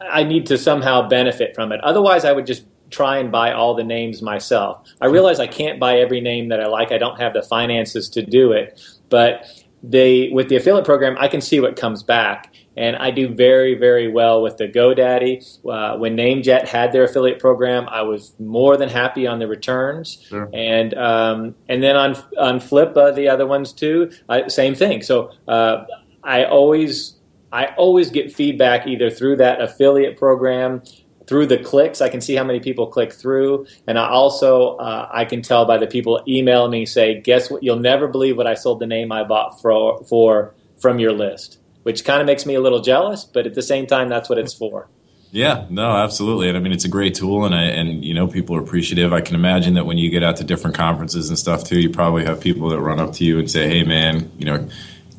I 0.00 0.24
need 0.24 0.46
to 0.46 0.58
somehow 0.58 1.08
benefit 1.08 1.54
from 1.54 1.72
it. 1.72 1.80
Otherwise, 1.82 2.24
I 2.24 2.32
would 2.32 2.46
just 2.46 2.64
try 2.90 3.18
and 3.18 3.32
buy 3.32 3.52
all 3.52 3.74
the 3.74 3.84
names 3.84 4.22
myself. 4.22 4.86
I 5.00 5.06
realize 5.06 5.40
I 5.40 5.46
can't 5.46 5.80
buy 5.80 5.98
every 5.98 6.20
name 6.20 6.48
that 6.50 6.60
I 6.60 6.66
like. 6.66 6.92
I 6.92 6.98
don't 6.98 7.20
have 7.20 7.32
the 7.32 7.42
finances 7.42 8.08
to 8.10 8.22
do 8.24 8.52
it, 8.52 8.80
but 9.08 9.46
they 9.90 10.30
with 10.30 10.48
the 10.48 10.56
affiliate 10.56 10.84
program, 10.84 11.16
I 11.18 11.28
can 11.28 11.40
see 11.40 11.60
what 11.60 11.76
comes 11.76 12.02
back 12.02 12.54
and 12.76 12.96
I 12.96 13.10
do 13.10 13.28
very, 13.28 13.74
very 13.74 14.10
well 14.10 14.42
with 14.42 14.56
the 14.56 14.66
GoDaddy. 14.66 15.60
Uh, 15.64 15.96
when 15.98 16.16
NameJet 16.16 16.66
had 16.66 16.92
their 16.92 17.04
affiliate 17.04 17.38
program, 17.38 17.88
I 17.88 18.02
was 18.02 18.34
more 18.38 18.76
than 18.76 18.88
happy 18.88 19.26
on 19.26 19.38
the 19.38 19.46
returns, 19.46 20.24
sure. 20.28 20.50
and 20.52 20.94
um, 20.94 21.54
and 21.68 21.82
then 21.82 21.96
on 21.96 22.16
on 22.38 22.60
Flip, 22.60 22.96
uh, 22.96 23.12
the 23.12 23.28
other 23.28 23.46
ones 23.46 23.72
too, 23.72 24.10
uh, 24.28 24.48
same 24.48 24.74
thing. 24.74 25.02
So 25.02 25.30
uh, 25.46 25.84
I 26.22 26.44
always 26.44 27.16
I 27.52 27.66
always 27.76 28.10
get 28.10 28.32
feedback 28.32 28.86
either 28.86 29.10
through 29.10 29.36
that 29.36 29.60
affiliate 29.60 30.18
program. 30.18 30.82
Through 31.26 31.46
the 31.46 31.58
clicks, 31.58 32.00
I 32.00 32.08
can 32.08 32.20
see 32.20 32.34
how 32.34 32.44
many 32.44 32.60
people 32.60 32.86
click 32.86 33.12
through, 33.12 33.66
and 33.86 33.98
I 33.98 34.08
also 34.08 34.76
uh, 34.76 35.08
I 35.12 35.24
can 35.24 35.42
tell 35.42 35.64
by 35.64 35.78
the 35.78 35.86
people 35.86 36.22
email 36.28 36.68
me 36.68 36.86
say, 36.86 37.20
"Guess 37.20 37.50
what? 37.50 37.62
You'll 37.62 37.78
never 37.78 38.08
believe 38.08 38.36
what 38.36 38.46
I 38.46 38.54
sold 38.54 38.80
the 38.80 38.86
name 38.86 39.10
I 39.10 39.24
bought 39.24 39.60
for 39.60 40.04
for 40.04 40.54
from 40.78 40.98
your 40.98 41.12
list." 41.12 41.58
which 41.84 42.04
kind 42.04 42.20
of 42.20 42.26
makes 42.26 42.44
me 42.44 42.54
a 42.54 42.60
little 42.60 42.80
jealous, 42.80 43.24
but 43.24 43.46
at 43.46 43.54
the 43.54 43.62
same 43.62 43.86
time, 43.86 44.08
that's 44.08 44.28
what 44.28 44.38
it's 44.38 44.52
for. 44.52 44.88
Yeah, 45.30 45.66
no, 45.68 45.90
absolutely. 45.96 46.48
And 46.48 46.56
I 46.56 46.60
mean, 46.60 46.72
it's 46.72 46.84
a 46.84 46.88
great 46.88 47.14
tool, 47.14 47.44
and 47.44 47.54
I 47.54 47.64
and 47.64 48.04
you 48.04 48.14
know, 48.14 48.26
people 48.26 48.56
are 48.56 48.62
appreciative. 48.62 49.12
I 49.12 49.20
can 49.20 49.34
imagine 49.34 49.74
that 49.74 49.84
when 49.84 49.98
you 49.98 50.10
get 50.10 50.22
out 50.22 50.36
to 50.36 50.44
different 50.44 50.76
conferences 50.76 51.28
and 51.28 51.38
stuff 51.38 51.64
too, 51.64 51.78
you 51.78 51.90
probably 51.90 52.24
have 52.24 52.40
people 52.40 52.68
that 52.70 52.80
run 52.80 53.00
up 53.00 53.12
to 53.14 53.24
you 53.24 53.38
and 53.38 53.50
say, 53.50 53.68
"Hey, 53.68 53.82
man, 53.82 54.30
you 54.38 54.46
know, 54.46 54.68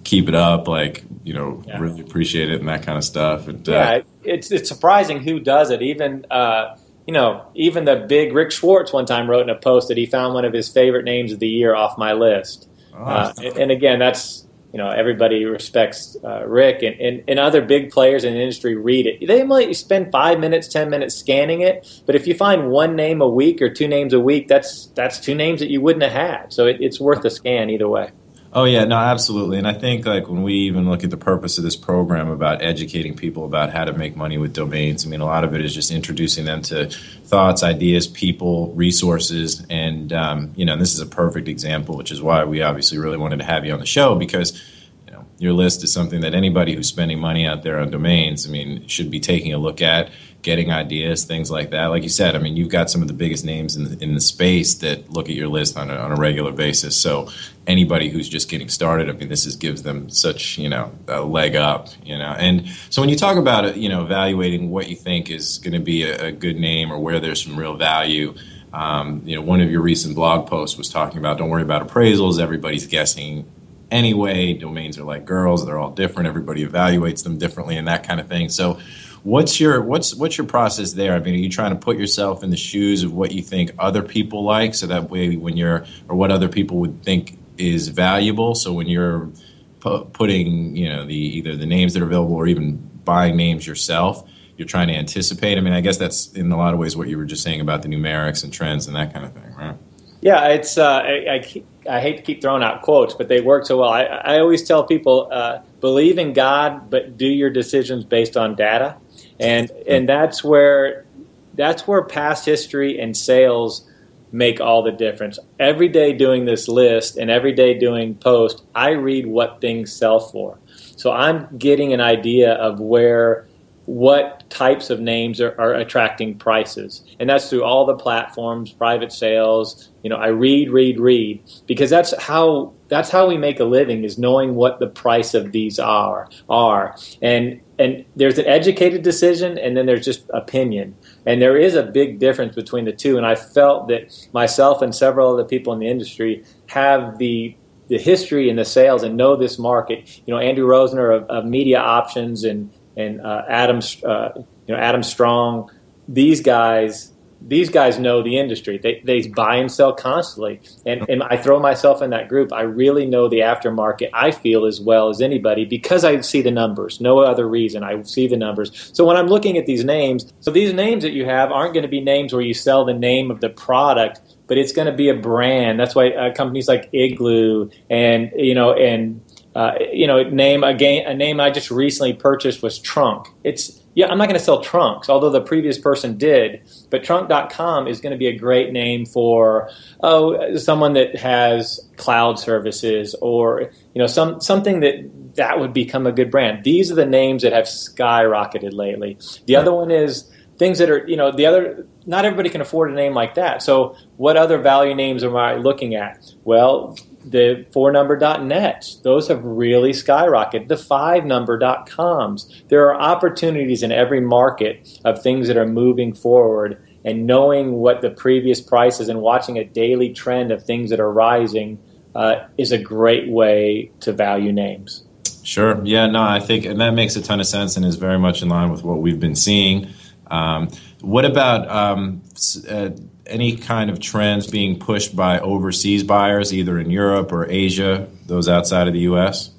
keep 0.04 0.28
it 0.28 0.36
up." 0.36 0.68
Like, 0.68 1.04
you 1.24 1.34
know, 1.34 1.62
yeah. 1.68 1.80
really 1.80 2.02
appreciate 2.02 2.50
it 2.50 2.60
and 2.60 2.70
that 2.70 2.84
kind 2.84 2.98
of 2.98 3.04
stuff. 3.04 3.48
And, 3.48 3.68
uh, 3.68 3.72
yeah, 3.72 4.02
it's 4.28 4.52
it's 4.52 4.70
surprising 4.70 5.22
who 5.22 5.40
does 5.40 5.72
it. 5.72 5.82
Even 5.82 6.26
uh, 6.32 6.78
you 7.06 7.14
know, 7.14 7.46
even 7.54 7.86
the 7.86 8.06
big 8.08 8.34
Rick 8.34 8.52
Schwartz 8.52 8.92
one 8.92 9.06
time 9.06 9.30
wrote 9.30 9.44
in 9.44 9.50
a 9.50 9.56
post 9.56 9.88
that 9.90 9.98
he 9.98 10.06
found 10.06 10.34
one 10.34 10.46
of 10.46 10.54
his 10.54 10.70
favorite 10.70 11.06
names 11.06 11.32
of 11.32 11.40
the 11.40 11.48
year 11.48 11.76
off 11.76 11.98
my 11.98 12.14
list. 12.14 12.68
Oh, 12.94 13.04
uh, 13.04 13.34
and, 13.58 13.72
again, 13.72 14.00
that's 14.00 14.48
you 14.72 14.78
know 14.78 14.90
everybody 14.90 15.46
respects 15.46 16.18
uh, 16.24 16.46
Rick 16.48 16.82
and, 16.82 17.00
and, 17.00 17.24
and, 17.28 17.40
other 17.40 17.62
big 17.62 17.92
players 17.92 18.24
in 18.24 18.34
the 18.34 18.40
industry 18.40 18.76
read 18.76 19.06
it. 19.06 19.28
They 19.28 19.44
might 19.44 19.76
spend 19.76 20.12
five 20.12 20.40
minutes, 20.40 20.68
ten 20.68 20.90
minutes 20.90 21.16
scanning 21.16 21.62
it, 21.62 22.02
but 22.06 22.16
if 22.16 22.26
you 22.26 22.34
find 22.34 22.70
one 22.70 22.96
name 22.96 23.22
a 23.22 23.30
week 23.30 23.62
or 23.62 23.70
two 23.70 23.88
names 23.88 24.14
a 24.14 24.20
week, 24.20 24.48
that's 24.48 24.88
that's 24.96 25.20
two 25.20 25.36
names 25.36 25.60
that 25.60 25.70
you 25.70 25.82
wouldn't 25.82 26.04
have 26.04 26.12
had. 26.12 26.54
So 26.54 26.66
it, 26.66 26.78
it's 26.80 27.00
worth 27.00 27.24
a 27.26 27.30
scan 27.30 27.70
either 27.70 27.88
way. 27.88 28.12
Oh 28.58 28.64
yeah, 28.64 28.86
no, 28.86 28.96
absolutely. 28.96 29.58
And 29.58 29.68
I 29.68 29.74
think 29.74 30.06
like 30.06 30.30
when 30.30 30.42
we 30.42 30.54
even 30.54 30.90
look 30.90 31.04
at 31.04 31.10
the 31.10 31.18
purpose 31.18 31.58
of 31.58 31.66
this 31.66 31.76
program 31.76 32.30
about 32.30 32.62
educating 32.62 33.14
people 33.14 33.44
about 33.44 33.74
how 33.74 33.84
to 33.84 33.92
make 33.92 34.16
money 34.16 34.38
with 34.38 34.54
domains, 34.54 35.06
I 35.06 35.10
mean 35.10 35.20
a 35.20 35.26
lot 35.26 35.44
of 35.44 35.54
it 35.54 35.60
is 35.60 35.74
just 35.74 35.92
introducing 35.92 36.46
them 36.46 36.62
to 36.64 36.86
thoughts, 37.26 37.64
ideas, 37.64 38.08
people, 38.08 38.72
resources, 38.72 39.66
and 39.70 40.14
um, 40.14 40.54
you 40.56 40.64
know 40.64 40.78
this 40.78 40.94
is 40.94 41.02
a 41.02 41.06
perfect 41.06 41.50
example, 41.50 41.98
which 41.98 42.14
is 42.14 42.22
why 42.22 42.46
we 42.46 42.62
obviously 42.62 42.98
really 42.98 43.18
wanted 43.18 43.40
to 43.40 43.46
have 43.46 43.66
you 43.66 43.74
on 43.74 43.82
the 43.82 43.86
show 43.86 44.16
because 44.16 44.64
you 45.06 45.12
know 45.12 45.26
your 45.38 45.52
list 45.52 45.84
is 45.84 45.92
something 45.92 46.22
that 46.22 46.34
anybody 46.34 46.76
who's 46.76 46.88
spending 46.88 47.20
money 47.20 47.46
out 47.46 47.62
there 47.62 47.78
on 47.82 47.92
domains, 47.92 48.48
I 48.48 48.52
mean, 48.52 48.88
should 48.88 49.12
be 49.12 49.20
taking 49.20 49.52
a 49.52 49.58
look 49.58 49.82
at, 49.82 50.12
getting 50.46 50.72
ideas, 50.72 51.24
things 51.24 51.50
like 51.50 51.72
that. 51.72 51.88
Like 51.88 52.04
you 52.04 52.10
said, 52.10 52.36
I 52.36 52.38
mean, 52.38 52.56
you've 52.56 52.70
got 52.70 52.92
some 52.92 53.02
of 53.02 53.08
the 53.08 53.16
biggest 53.16 53.44
names 53.44 53.76
in 53.76 53.86
the, 53.86 54.04
in 54.04 54.14
the 54.14 54.22
space 54.22 54.76
that 54.76 55.10
look 55.10 55.28
at 55.28 55.34
your 55.36 55.48
list 55.48 55.76
on 55.76 55.90
a, 55.90 55.96
on 55.96 56.12
a 56.12 56.16
regular 56.16 56.52
basis. 56.52 56.96
So 56.96 57.30
anybody 57.66 58.10
who's 58.10 58.30
just 58.30 58.48
getting 58.48 58.70
started, 58.70 59.10
I 59.10 59.14
mean, 59.14 59.28
this 59.28 59.48
is, 59.48 59.56
gives 59.56 59.82
them 59.82 60.08
such 60.12 60.60
you 60.60 60.70
know 60.70 60.92
a 61.08 61.22
leg 61.22 61.56
up, 61.56 61.90
you 62.06 62.16
know. 62.16 62.36
And 62.38 62.70
so 62.92 63.02
when 63.02 63.10
you 63.10 63.16
talk 63.16 63.38
about 63.38 63.76
you 63.76 63.90
know, 63.90 64.04
evaluating 64.04 64.70
what 64.70 64.88
you 64.88 64.96
think 64.96 65.32
is 65.32 65.58
going 65.58 65.74
to 65.74 65.80
be 65.80 66.04
a, 66.04 66.28
a, 66.28 66.32
good 66.32 66.58
name 66.58 66.92
or 66.92 67.00
where 67.00 67.20
there's 67.20 67.44
some 67.44 67.58
real 67.58 67.76
value. 67.76 68.36
Um, 68.72 69.24
you 69.26 69.36
know, 69.36 69.42
one 69.42 69.62
of 69.62 69.72
your 69.72 69.82
recent 69.82 70.14
blog 70.14 70.48
posts 70.48 70.78
was 70.78 70.90
talking 70.90 71.18
about 71.18 71.40
don't 71.40 71.50
worry 71.50 71.64
about 71.64 71.88
appraisals. 71.88 72.40
Everybody's 72.40 72.86
guessing 72.86 73.50
anyway. 73.90 74.54
Domains 74.54 75.00
are 75.00 75.06
like 75.06 75.26
girls; 75.26 75.66
they're 75.66 75.80
all 75.80 75.90
different. 75.90 76.28
Everybody 76.28 76.64
evaluates 76.64 77.24
them 77.24 77.40
differently, 77.40 77.78
and 77.78 77.88
that 77.88 78.06
kind 78.08 78.20
of 78.20 78.28
thing. 78.28 78.50
So 78.50 78.80
What's 79.26 79.60
your 79.60 79.82
what's 79.82 80.14
what's 80.14 80.38
your 80.38 80.46
process 80.46 80.94
there? 80.94 81.14
I 81.14 81.20
mean, 81.20 81.34
are 81.34 81.40
you 81.40 81.50
trying 81.50 81.72
to 81.72 81.80
put 81.80 81.98
yourself 81.98 82.44
in 82.44 82.52
the 82.52 82.58
shoes 82.58 83.02
of 83.02 83.12
what 83.12 83.32
you 83.32 83.42
think 83.42 83.72
other 83.80 84.04
people 84.04 84.44
like, 84.44 84.76
so 84.76 84.86
that 84.86 85.10
way 85.10 85.36
when 85.36 85.58
you're 85.58 85.84
or 86.08 86.16
what 86.16 86.30
other 86.30 86.48
people 86.48 86.78
would 86.78 87.02
think 87.02 87.40
is 87.58 87.88
valuable, 87.88 88.54
so 88.54 88.72
when 88.72 88.86
you're 88.86 89.32
pu- 89.80 90.06
putting 90.06 90.76
you 90.76 90.88
know 90.88 91.08
the 91.08 91.16
either 91.16 91.56
the 91.56 91.66
names 91.66 91.96
that 91.96 92.04
are 92.04 92.06
available 92.06 92.36
or 92.36 92.46
even 92.46 92.78
buying 93.04 93.36
names 93.36 93.66
yourself, 93.66 94.30
you're 94.58 94.68
trying 94.68 94.90
to 94.90 94.94
anticipate. 94.94 95.58
I 95.58 95.62
mean, 95.62 95.74
I 95.74 95.82
guess 95.82 95.98
that's 95.98 96.32
in 96.34 96.52
a 96.52 96.58
lot 96.58 96.76
of 96.76 96.80
ways 96.80 96.96
what 96.96 97.08
you 97.08 97.18
were 97.18 97.26
just 97.26 97.42
saying 97.42 97.62
about 97.62 97.82
the 97.82 97.88
numerics 97.88 98.44
and 98.44 98.54
trends 98.54 98.86
and 98.86 98.96
that 98.96 99.12
kind 99.12 99.26
of 99.26 99.34
thing, 99.34 99.56
right? 99.56 99.76
Yeah, 100.22 100.50
it's 100.50 100.78
uh, 100.78 101.02
I, 101.04 101.42
I, 101.88 101.98
I, 101.98 102.00
hate 102.00 102.18
to 102.18 102.24
keep 102.24 102.44
throwing 102.44 102.62
out 102.62 102.84
quotes, 102.84 103.16
but 103.16 103.28
they 103.28 103.42
work 103.42 103.66
so 103.66 103.80
well. 103.80 103.90
I, 103.90 104.04
I 104.04 104.40
always 104.40 104.68
tell 104.68 104.84
people 104.84 105.30
uh, 105.32 105.62
believe 105.82 106.20
in 106.20 106.34
God, 106.34 106.92
but 106.92 107.18
do 107.18 107.28
your 107.28 107.50
decisions 107.50 108.06
based 108.06 108.38
on 108.38 108.56
data 108.56 108.98
and 109.40 109.70
and 109.88 110.08
that's 110.08 110.44
where 110.44 111.06
that's 111.54 111.88
where 111.88 112.04
past 112.04 112.46
history 112.46 113.00
and 113.00 113.16
sales 113.16 113.90
make 114.32 114.60
all 114.60 114.84
the 114.84 114.92
difference. 114.92 115.40
Every 115.60 115.88
day 115.88 116.14
doing 116.14 116.46
this 116.46 116.68
list 116.68 117.18
and 117.18 117.30
every 117.32 117.54
day 117.54 117.78
doing 117.78 118.16
post, 118.16 118.64
I 118.76 118.92
read 118.92 119.26
what 119.28 119.62
things 119.62 119.94
sell 119.94 120.20
for. 120.20 120.60
So 120.98 121.12
I'm 121.12 121.58
getting 121.58 121.94
an 121.94 122.02
idea 122.02 122.54
of 122.54 122.80
where 122.80 123.48
what 123.86 124.50
types 124.50 124.90
of 124.90 125.00
names 125.00 125.40
are, 125.40 125.56
are, 125.60 125.76
attracting 125.76 126.38
prices. 126.38 127.04
And 127.20 127.30
that's 127.30 127.50
through 127.50 127.64
all 127.64 127.86
the 127.86 127.96
platforms, 127.96 128.72
private 128.72 129.12
sales. 129.12 129.92
You 130.02 130.10
know, 130.10 130.16
I 130.16 130.28
read, 130.28 130.72
read, 130.72 131.00
read 131.00 131.44
because 131.68 131.90
that's 131.90 132.20
how 132.20 132.74
that's 132.88 133.10
how 133.10 133.28
we 133.28 133.38
make 133.38 133.60
a 133.60 133.64
living 133.64 134.04
is 134.04 134.18
knowing 134.18 134.56
what 134.56 134.80
the 134.80 134.88
price 134.88 135.34
of 135.34 135.52
these 135.52 135.80
are 135.80 136.30
are. 136.50 136.96
And 137.22 137.62
and 137.78 138.06
there's 138.16 138.38
an 138.38 138.46
educated 138.46 139.04
decision 139.04 139.58
and 139.58 139.76
then 139.76 139.86
there's 139.86 140.06
just 140.06 140.30
opinion. 140.34 140.96
And 141.26 141.42
there 141.42 141.58
is 141.58 141.76
a 141.76 141.84
big 141.84 142.20
difference 142.20 142.56
between 142.56 142.86
the 142.86 142.94
two. 142.94 143.18
And 143.18 143.26
I 143.26 143.36
felt 143.36 143.88
that 143.90 144.28
myself 144.34 144.82
and 144.82 144.96
several 144.96 145.34
other 145.34 145.44
people 145.44 145.74
in 145.74 145.80
the 145.80 145.90
industry 145.90 146.44
have 146.68 147.18
the 147.18 147.56
the 147.88 148.00
history 148.00 148.50
and 148.50 148.58
the 148.58 148.66
sales 148.66 149.04
and 149.04 149.16
know 149.16 149.36
this 149.36 149.60
market. 149.60 150.22
You 150.26 150.34
know, 150.34 150.40
Andrew 150.40 150.68
Rosner 150.68 151.16
of, 151.16 151.30
of 151.30 151.46
Media 151.46 151.80
Options 151.80 152.44
and 152.44 152.72
and 152.98 153.22
uh, 153.22 153.44
Adam, 153.48 153.80
uh, 154.04 154.30
you 154.36 154.74
know, 154.74 154.78
Adam 154.78 155.04
Strong. 155.04 155.70
These 156.08 156.42
guys, 156.42 157.12
these 157.48 157.70
guys 157.70 158.00
know 158.00 158.24
the 158.24 158.38
industry. 158.38 158.80
They, 158.82 159.02
they 159.06 159.28
buy 159.28 159.58
and 159.58 159.72
sell 159.72 159.94
constantly, 159.94 160.62
and, 160.86 161.08
and 161.08 161.24
I 161.24 161.38
throw 161.38 161.60
myself 161.60 162.02
in 162.02 162.10
that 162.10 162.28
group. 162.28 162.52
I 162.52 162.62
really 162.62 163.06
know 163.06 163.30
the 163.30 163.40
aftermarket. 163.40 164.10
I 164.14 164.32
feel 164.32 164.66
as 164.66 164.82
well 164.82 165.10
as 165.10 165.22
anybody 165.22 165.66
because 165.66 166.04
I 166.04 166.22
see 166.22 166.42
the 166.42 166.52
numbers. 166.52 167.00
No 167.00 167.20
other 167.20 167.48
reason. 167.48 167.84
I 167.84 168.02
see 168.02 168.28
the 168.28 168.38
numbers. 168.38 168.92
So 168.94 169.06
when 169.06 169.16
I'm 169.16 169.28
looking 169.28 169.58
at 169.58 169.66
these 169.66 169.86
names, 169.86 170.32
so 170.40 170.52
these 170.52 170.74
names 170.74 171.04
that 171.04 171.12
you 171.12 171.26
have 171.26 171.52
aren't 171.52 171.74
going 171.74 171.84
to 171.84 171.90
be 171.90 172.02
names 172.02 172.34
where 172.34 172.42
you 172.42 172.54
sell 172.54 172.86
the 172.86 172.94
name 172.94 173.32
of 173.32 173.42
the 173.42 173.50
product 173.50 174.22
but 174.48 174.60
it's 174.60 174.72
going 174.72 174.86
to 174.86 174.94
be 174.94 175.10
a 175.10 175.16
brand. 175.16 175.80
That's 175.80 175.96
why 175.96 176.10
uh, 176.10 176.34
companies 176.34 176.68
like 176.68 176.90
Igloo 176.94 177.70
and 177.90 178.32
you 178.36 178.54
know 178.54 178.74
and 178.74 179.22
uh, 179.56 179.72
you 179.92 180.06
know, 180.06 180.22
name 180.24 180.64
again 180.64 181.08
a 181.08 181.14
name 181.14 181.40
I 181.40 181.50
just 181.50 181.72
recently 181.72 182.14
purchased 182.14 182.62
was 182.62 182.78
Trunk. 182.78 183.28
It's 183.44 183.82
yeah, 183.96 184.08
I'm 184.08 184.18
not 184.18 184.26
going 184.26 184.38
to 184.38 184.44
sell 184.44 184.62
trunks, 184.62 185.10
although 185.10 185.30
the 185.30 185.42
previous 185.42 185.80
person 185.80 186.18
did. 186.18 186.62
But 186.90 187.06
trunk.com 187.06 187.88
is 187.88 188.02
going 188.02 188.12
to 188.12 188.18
be 188.18 188.28
a 188.28 188.38
great 188.38 188.74
name 188.74 189.06
for 189.06 189.70
oh 190.04 190.58
someone 190.58 190.94
that 190.94 191.16
has 191.16 191.80
cloud 191.96 192.38
services 192.38 193.16
or 193.22 193.72
you 193.94 194.02
know 194.02 194.08
some 194.08 194.42
something 194.42 194.82
that 194.82 195.36
that 195.36 195.60
would 195.60 195.74
become 195.74 196.06
a 196.06 196.12
good 196.12 196.30
brand. 196.30 196.66
These 196.66 196.92
are 196.92 196.96
the 196.96 197.06
names 197.06 197.44
that 197.44 197.54
have 197.54 197.66
skyrocketed 197.66 198.74
lately. 198.74 199.18
The 199.46 199.56
other 199.56 199.74
one 199.74 199.90
is 199.90 200.30
things 200.58 200.78
that 200.80 200.90
are 200.90 201.08
you 201.08 201.16
know 201.16 201.32
the 201.32 201.46
other 201.46 201.88
not 202.06 202.26
everybody 202.26 202.50
can 202.50 202.60
afford 202.60 202.92
a 202.92 202.94
name 202.94 203.14
like 203.14 203.36
that. 203.36 203.64
So 203.64 203.96
what 204.18 204.36
other 204.36 204.58
value 204.58 204.94
names 204.94 205.24
am 205.24 205.38
I 205.38 205.56
looking 205.56 205.96
at? 205.96 206.34
Well, 206.44 206.98
the 207.30 207.66
four 207.72 207.92
number.net, 207.92 208.86
those 209.04 209.28
have 209.28 209.44
really 209.44 209.92
skyrocketed. 209.92 210.68
The 210.68 210.78
five 210.78 211.26
number.coms. 211.26 212.64
There 212.70 212.86
are 212.90 213.00
opportunities 213.00 213.84
in 213.84 213.92
every 213.92 214.22
market 214.22 215.00
of 215.04 215.22
things 215.22 215.48
that 215.48 215.58
are 215.58 215.68
moving 215.68 216.14
forward 216.14 216.82
and 217.04 217.28
knowing 217.28 217.74
what 217.74 218.02
the 218.02 218.10
previous 218.10 218.62
price 218.62 219.00
is 219.00 219.10
and 219.10 219.22
watching 219.22 219.58
a 219.58 219.64
daily 219.64 220.14
trend 220.14 220.52
of 220.52 220.64
things 220.64 220.90
that 220.90 221.00
are 221.00 221.12
rising 221.12 221.80
uh, 222.16 222.48
is 222.58 222.72
a 222.72 222.78
great 222.78 223.30
way 223.30 223.92
to 224.00 224.14
value 224.14 224.52
names. 224.52 225.04
Sure. 225.44 225.80
Yeah, 225.84 226.08
no, 226.08 226.24
I 226.24 226.40
think, 226.40 226.66
and 226.66 226.82
that 226.82 226.92
makes 226.92 227.16
a 227.16 227.22
ton 227.22 227.40
of 227.40 227.46
sense 227.46 227.78
and 227.78 227.86
is 227.86 227.98
very 227.98 228.18
much 228.18 228.42
in 228.42 228.50
line 228.50 228.72
with 228.72 228.84
what 228.84 228.98
we've 228.98 229.20
been 229.20 229.36
seeing. 229.36 229.90
Um, 230.28 230.70
what 231.02 231.26
about 231.26 231.70
um, 231.70 232.24
uh, 232.68 232.90
any 233.28 233.58
kind 233.58 233.90
of 233.90 234.00
trends 234.00 234.48
being 234.48 234.80
pushed 234.80 235.16
by 235.16 235.40
overseas 235.40 236.04
buyers, 236.04 236.54
either 236.54 236.80
in 236.80 236.90
Europe 236.90 237.32
or 237.32 237.50
Asia, 237.50 238.08
those 238.26 238.48
outside 238.48 238.88
of 238.88 238.94
the 238.94 239.02
U.S.? 239.02 239.52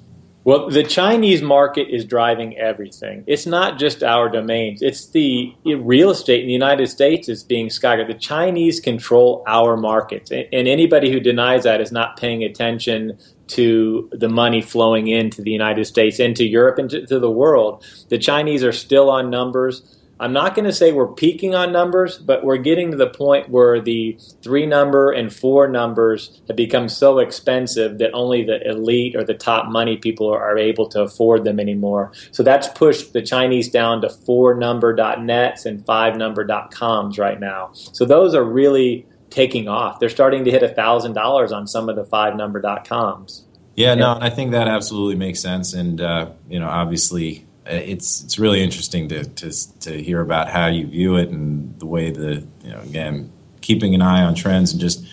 Well, 0.43 0.69
the 0.69 0.83
Chinese 0.83 1.41
market 1.41 1.89
is 1.89 2.05
driving 2.05 2.57
everything. 2.57 3.25
It's 3.27 3.45
not 3.45 3.77
just 3.77 4.01
our 4.01 4.29
domains. 4.29 4.81
It's 4.81 5.09
the 5.09 5.53
real 5.65 6.09
estate 6.09 6.39
in 6.39 6.47
the 6.47 6.53
United 6.53 6.87
States 6.87 7.27
is 7.27 7.43
being 7.43 7.67
skyrocketed. 7.67 8.07
The 8.07 8.13
Chinese 8.13 8.79
control 8.79 9.43
our 9.45 9.75
markets. 9.75 10.31
And 10.31 10.47
anybody 10.53 11.11
who 11.11 11.19
denies 11.19 11.63
that 11.63 11.81
is 11.81 11.91
not 11.91 12.15
paying 12.15 12.45
attention 12.45 13.17
to 13.47 14.09
the 14.13 14.29
money 14.29 14.61
flowing 14.61 15.07
into 15.07 15.41
the 15.41 15.51
United 15.51 15.83
States, 15.83 16.17
into 16.17 16.45
Europe, 16.45 16.79
and 16.79 16.89
to 16.89 17.19
the 17.19 17.31
world. 17.31 17.83
The 18.07 18.17
Chinese 18.17 18.63
are 18.63 18.71
still 18.71 19.09
on 19.09 19.29
numbers 19.29 19.96
I'm 20.19 20.33
not 20.33 20.55
going 20.55 20.65
to 20.65 20.73
say 20.73 20.91
we're 20.91 21.07
peaking 21.07 21.53
on 21.53 21.71
numbers, 21.71 22.17
but 22.17 22.43
we're 22.43 22.57
getting 22.57 22.91
to 22.91 22.97
the 22.97 23.09
point 23.09 23.49
where 23.49 23.79
the 23.79 24.17
three 24.41 24.65
number 24.65 25.11
and 25.11 25.33
four 25.33 25.67
numbers 25.67 26.41
have 26.47 26.55
become 26.55 26.89
so 26.89 27.19
expensive 27.19 27.99
that 27.99 28.11
only 28.13 28.43
the 28.43 28.67
elite 28.67 29.15
or 29.15 29.23
the 29.23 29.33
top 29.33 29.67
money 29.67 29.97
people 29.97 30.27
are, 30.33 30.41
are 30.41 30.57
able 30.57 30.87
to 30.89 31.01
afford 31.01 31.43
them 31.43 31.59
anymore. 31.59 32.11
So 32.31 32.43
that's 32.43 32.67
pushed 32.67 33.13
the 33.13 33.21
Chinese 33.21 33.69
down 33.69 34.01
to 34.01 34.09
four 34.09 34.55
number.nets 34.55 35.65
and 35.65 35.85
five 35.85 36.17
number.coms 36.17 37.19
right 37.19 37.39
now. 37.39 37.71
So 37.73 38.05
those 38.05 38.33
are 38.33 38.43
really 38.43 39.05
taking 39.29 39.67
off. 39.67 39.99
They're 39.99 40.09
starting 40.09 40.45
to 40.45 40.51
hit 40.51 40.63
$1,000 40.63 41.51
on 41.51 41.67
some 41.67 41.89
of 41.89 41.95
the 41.95 42.05
five 42.05 42.35
number.coms. 42.35 43.43
Yeah, 43.75 43.93
no, 43.93 44.17
I 44.19 44.31
think 44.31 44.51
that 44.51 44.67
absolutely 44.67 45.15
makes 45.15 45.39
sense. 45.39 45.73
And, 45.73 46.01
uh, 46.01 46.31
you 46.49 46.59
know, 46.59 46.67
obviously 46.67 47.46
Uh, 47.67 47.73
it's 47.73 48.23
it's 48.23 48.39
really 48.39 48.63
interesting 48.63 49.09
to, 49.09 49.23
to 49.23 49.79
to 49.79 50.01
hear 50.01 50.21
about 50.21 50.49
how 50.49 50.67
you 50.67 50.87
view 50.87 51.17
it 51.17 51.29
and 51.29 51.77
the 51.79 51.85
way 51.85 52.11
the 52.11 52.45
you 52.63 52.71
know 52.71 52.79
again 52.81 53.31
keeping 53.61 53.93
an 53.93 54.01
eye 54.01 54.23
on 54.23 54.33
trends 54.35 54.71
and 54.71 54.79
just 54.79 55.05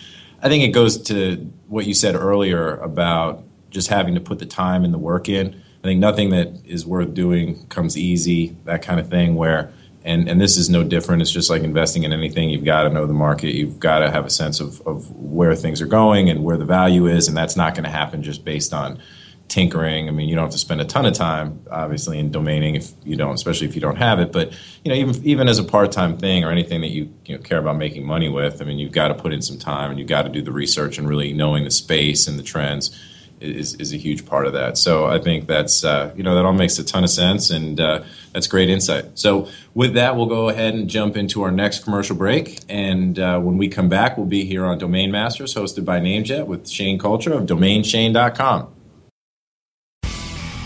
I 0.43 0.49
think 0.49 0.63
it 0.63 0.69
goes 0.69 1.01
to 1.05 1.37
what 1.69 1.87
you 1.87 1.95
said 1.95 2.15
earlier 2.15 2.77
about 2.77 3.43
just 3.71 3.89
having 3.89 4.15
to 4.15 4.21
put 4.21 4.39
the 4.39 4.47
time 4.47 4.85
and 4.85 4.93
the 4.93 4.99
work 4.99 5.29
in. 5.29 5.61
I 5.83 5.87
think 5.87 6.01
nothing 6.01 6.31
that 6.31 6.65
is 6.65 6.87
worth 6.87 7.13
doing 7.15 7.67
comes 7.67 7.97
easy, 7.97 8.57
that 8.65 8.83
kind 8.83 9.01
of 9.01 9.09
thing. 9.09 9.35
Where 9.35 9.73
and 10.05 10.29
and 10.29 10.41
this 10.41 10.57
is 10.57 10.69
no 10.69 10.85
different. 10.85 11.23
It's 11.23 11.31
just 11.31 11.51
like 11.51 11.63
investing 11.63 12.05
in 12.05 12.13
anything. 12.13 12.51
You've 12.51 12.65
got 12.65 12.85
to 12.85 12.91
know 12.91 13.07
the 13.07 13.15
market. 13.15 13.55
You've 13.55 13.81
got 13.81 14.01
to 14.01 14.11
have 14.11 14.27
a 14.27 14.31
sense 14.31 14.61
of 14.61 14.81
of 14.87 15.11
where 15.17 15.55
things 15.57 15.81
are 15.81 15.87
going 15.87 16.31
and 16.31 16.45
where 16.45 16.59
the 16.59 16.65
value 16.67 17.07
is, 17.07 17.27
and 17.27 17.37
that's 17.37 17.57
not 17.57 17.75
going 17.75 17.85
to 17.85 17.91
happen 17.91 18.23
just 18.23 18.45
based 18.45 18.73
on 18.73 19.01
tinkering. 19.49 20.09
I 20.09 20.11
mean, 20.11 20.29
you 20.29 20.35
don't 20.35 20.45
have 20.45 20.53
to 20.53 20.59
spend 20.59 20.81
a 20.81 20.85
ton 20.85 21.07
of 21.07 21.15
time, 21.15 21.65
obviously, 21.71 22.19
in 22.19 22.31
domaining 22.31 22.77
if 22.77 22.93
you 23.05 23.17
don't, 23.17 23.35
especially 23.35 23.67
if 23.67 23.75
you 23.75 23.81
don't 23.81 23.97
have 23.97 24.19
it. 24.19 24.33
But 24.33 24.53
you 24.85 24.91
know, 24.91 24.95
even 24.95 25.25
even 25.25 25.49
as 25.49 25.59
a 25.59 25.65
part 25.65 25.93
time 25.93 26.17
thing 26.17 26.45
or 26.45 26.51
anything 26.51 26.81
that 26.81 26.91
you, 26.91 27.13
you 27.25 27.37
know, 27.37 27.43
care 27.43 27.59
about 27.59 27.77
making 27.77 28.05
money 28.05 28.29
with, 28.29 28.61
I 28.61 28.65
mean, 28.65 28.79
you've 28.79 28.93
got 28.93 29.09
to 29.09 29.15
put 29.15 29.33
in 29.33 29.43
some 29.43 29.59
time 29.59 29.91
and 29.91 29.99
you've 29.99 30.09
got 30.09 30.23
to 30.23 30.29
do 30.29 30.43
the 30.43 30.53
research 30.53 30.99
and 30.99 31.09
really 31.09 31.33
knowing 31.33 31.65
the 31.65 31.71
space 31.71 32.27
and 32.27 32.39
the 32.39 32.43
trends. 32.43 32.99
Is, 33.41 33.75
is 33.75 33.93
a 33.93 33.99
huge 33.99 34.25
part 34.25 34.47
of 34.47 34.55
that. 34.55 34.79
So 34.79 35.05
I 35.05 35.19
think 35.19 35.49
that's 35.49 35.85
uh, 35.85 36.15
you 36.17 36.23
know 36.23 36.35
that 36.35 36.47
all 36.47 36.55
makes 36.55 36.79
a 36.79 36.85
ton 36.85 37.05
of 37.05 37.11
sense, 37.11 37.51
and 37.51 37.79
uh, 37.79 38.05
that's 38.33 38.47
great 38.47 38.71
insight. 38.71 39.19
So 39.19 39.49
with 39.75 39.95
that, 39.95 40.17
we'll 40.17 40.27
go 40.27 40.49
ahead 40.49 40.73
and 40.73 40.89
jump 40.89 41.15
into 41.17 41.43
our 41.43 41.51
next 41.51 41.85
commercial 41.85 42.17
break, 42.17 42.61
and 42.71 43.19
uh, 43.19 43.41
when 43.41 43.59
we 43.59 43.69
come 43.69 43.91
back, 43.91 44.17
we'll 44.17 44.25
be 44.25 44.47
here 44.47 44.65
on 44.65 44.79
Domain 44.79 45.11
Masters, 45.11 45.53
hosted 45.53 45.85
by 45.85 46.01
Namejet 46.01 46.47
with 46.47 46.71
Shane 46.71 46.99
Cultra 46.99 47.37
of 47.37 47.45
DomainShane.com. 47.45 48.75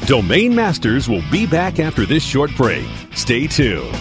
Domain 0.08 0.54
Masters 0.54 1.06
will 1.06 1.22
be 1.30 1.46
back 1.46 1.78
after 1.78 2.06
this 2.06 2.22
short 2.22 2.50
break. 2.56 2.88
Stay 3.12 3.46
tuned. 3.46 3.94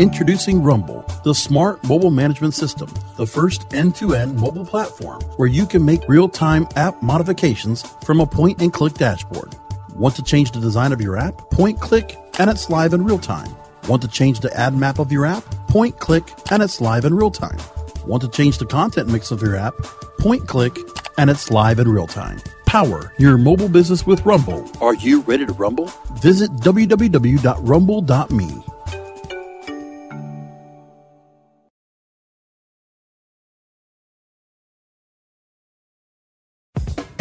Introducing 0.00 0.60
Rumble, 0.60 1.04
the 1.22 1.32
smart 1.32 1.84
mobile 1.84 2.10
management 2.10 2.54
system, 2.54 2.92
the 3.16 3.28
first 3.28 3.72
end 3.72 3.94
to 3.94 4.16
end 4.16 4.34
mobile 4.34 4.66
platform 4.66 5.20
where 5.36 5.46
you 5.46 5.66
can 5.66 5.84
make 5.84 6.00
real 6.08 6.28
time 6.28 6.66
app 6.74 7.00
modifications 7.00 7.82
from 8.04 8.18
a 8.18 8.26
point 8.26 8.60
and 8.60 8.72
click 8.72 8.94
dashboard. 8.94 9.54
Want 9.94 10.16
to 10.16 10.22
change 10.24 10.50
the 10.50 10.58
design 10.58 10.92
of 10.92 11.00
your 11.00 11.16
app? 11.16 11.36
Point 11.52 11.80
click, 11.80 12.16
and 12.40 12.50
it's 12.50 12.68
live 12.70 12.92
in 12.92 13.04
real 13.04 13.20
time 13.20 13.54
Want 13.88 14.02
to 14.02 14.08
change 14.08 14.40
the 14.40 14.52
ad 14.58 14.74
map 14.74 14.98
of 14.98 15.12
your 15.12 15.26
app? 15.26 15.44
Point 15.68 16.00
click 16.00 16.24
and 16.50 16.62
it's 16.62 16.80
live 16.80 17.04
in 17.04 17.12
real 17.14 17.30
time. 17.30 17.58
Want 18.06 18.22
to 18.22 18.30
change 18.30 18.56
the 18.58 18.66
content 18.66 19.10
mix 19.10 19.30
of 19.30 19.42
your 19.42 19.56
app? 19.56 19.74
Point 20.18 20.48
click 20.48 20.74
and 21.18 21.28
it's 21.28 21.50
live 21.50 21.78
in 21.78 21.88
real 21.88 22.06
time. 22.06 22.40
Power 22.66 23.12
your 23.18 23.36
mobile 23.36 23.68
business 23.68 24.06
with 24.06 24.24
Rumble. 24.24 24.66
Are 24.80 24.94
you 24.94 25.20
ready 25.22 25.44
to 25.44 25.52
rumble? 25.52 25.90
Visit 26.14 26.50
www.rumble.me. 26.52 28.63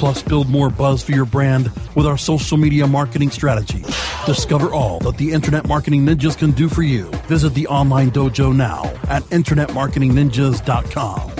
plus 0.00 0.22
build 0.22 0.48
more 0.48 0.70
buzz 0.70 1.02
for 1.02 1.12
your 1.12 1.26
brand 1.26 1.70
with 1.94 2.06
our 2.06 2.16
social 2.16 2.56
media 2.56 2.86
marketing 2.86 3.30
strategy. 3.30 3.84
Discover 4.24 4.72
all 4.72 4.98
that 5.00 5.18
the 5.18 5.30
Internet 5.30 5.68
Marketing 5.68 6.06
Ninjas 6.06 6.38
can 6.38 6.52
do 6.52 6.70
for 6.70 6.82
you. 6.82 7.10
Visit 7.28 7.52
the 7.52 7.66
online 7.66 8.10
dojo 8.10 8.56
now 8.56 8.84
at 9.10 9.22
InternetMarketingNinjas.com. 9.24 11.32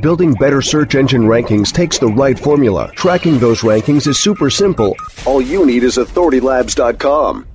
Building 0.00 0.32
better 0.34 0.62
search 0.62 0.94
engine 0.94 1.22
rankings 1.22 1.72
takes 1.72 1.98
the 1.98 2.08
right 2.08 2.38
formula. 2.38 2.90
Tracking 2.94 3.38
those 3.38 3.60
rankings 3.60 4.06
is 4.06 4.18
super 4.18 4.48
simple. 4.48 4.96
All 5.26 5.42
you 5.42 5.66
need 5.66 5.84
is 5.84 5.98
AuthorityLabs.com. 5.98 7.46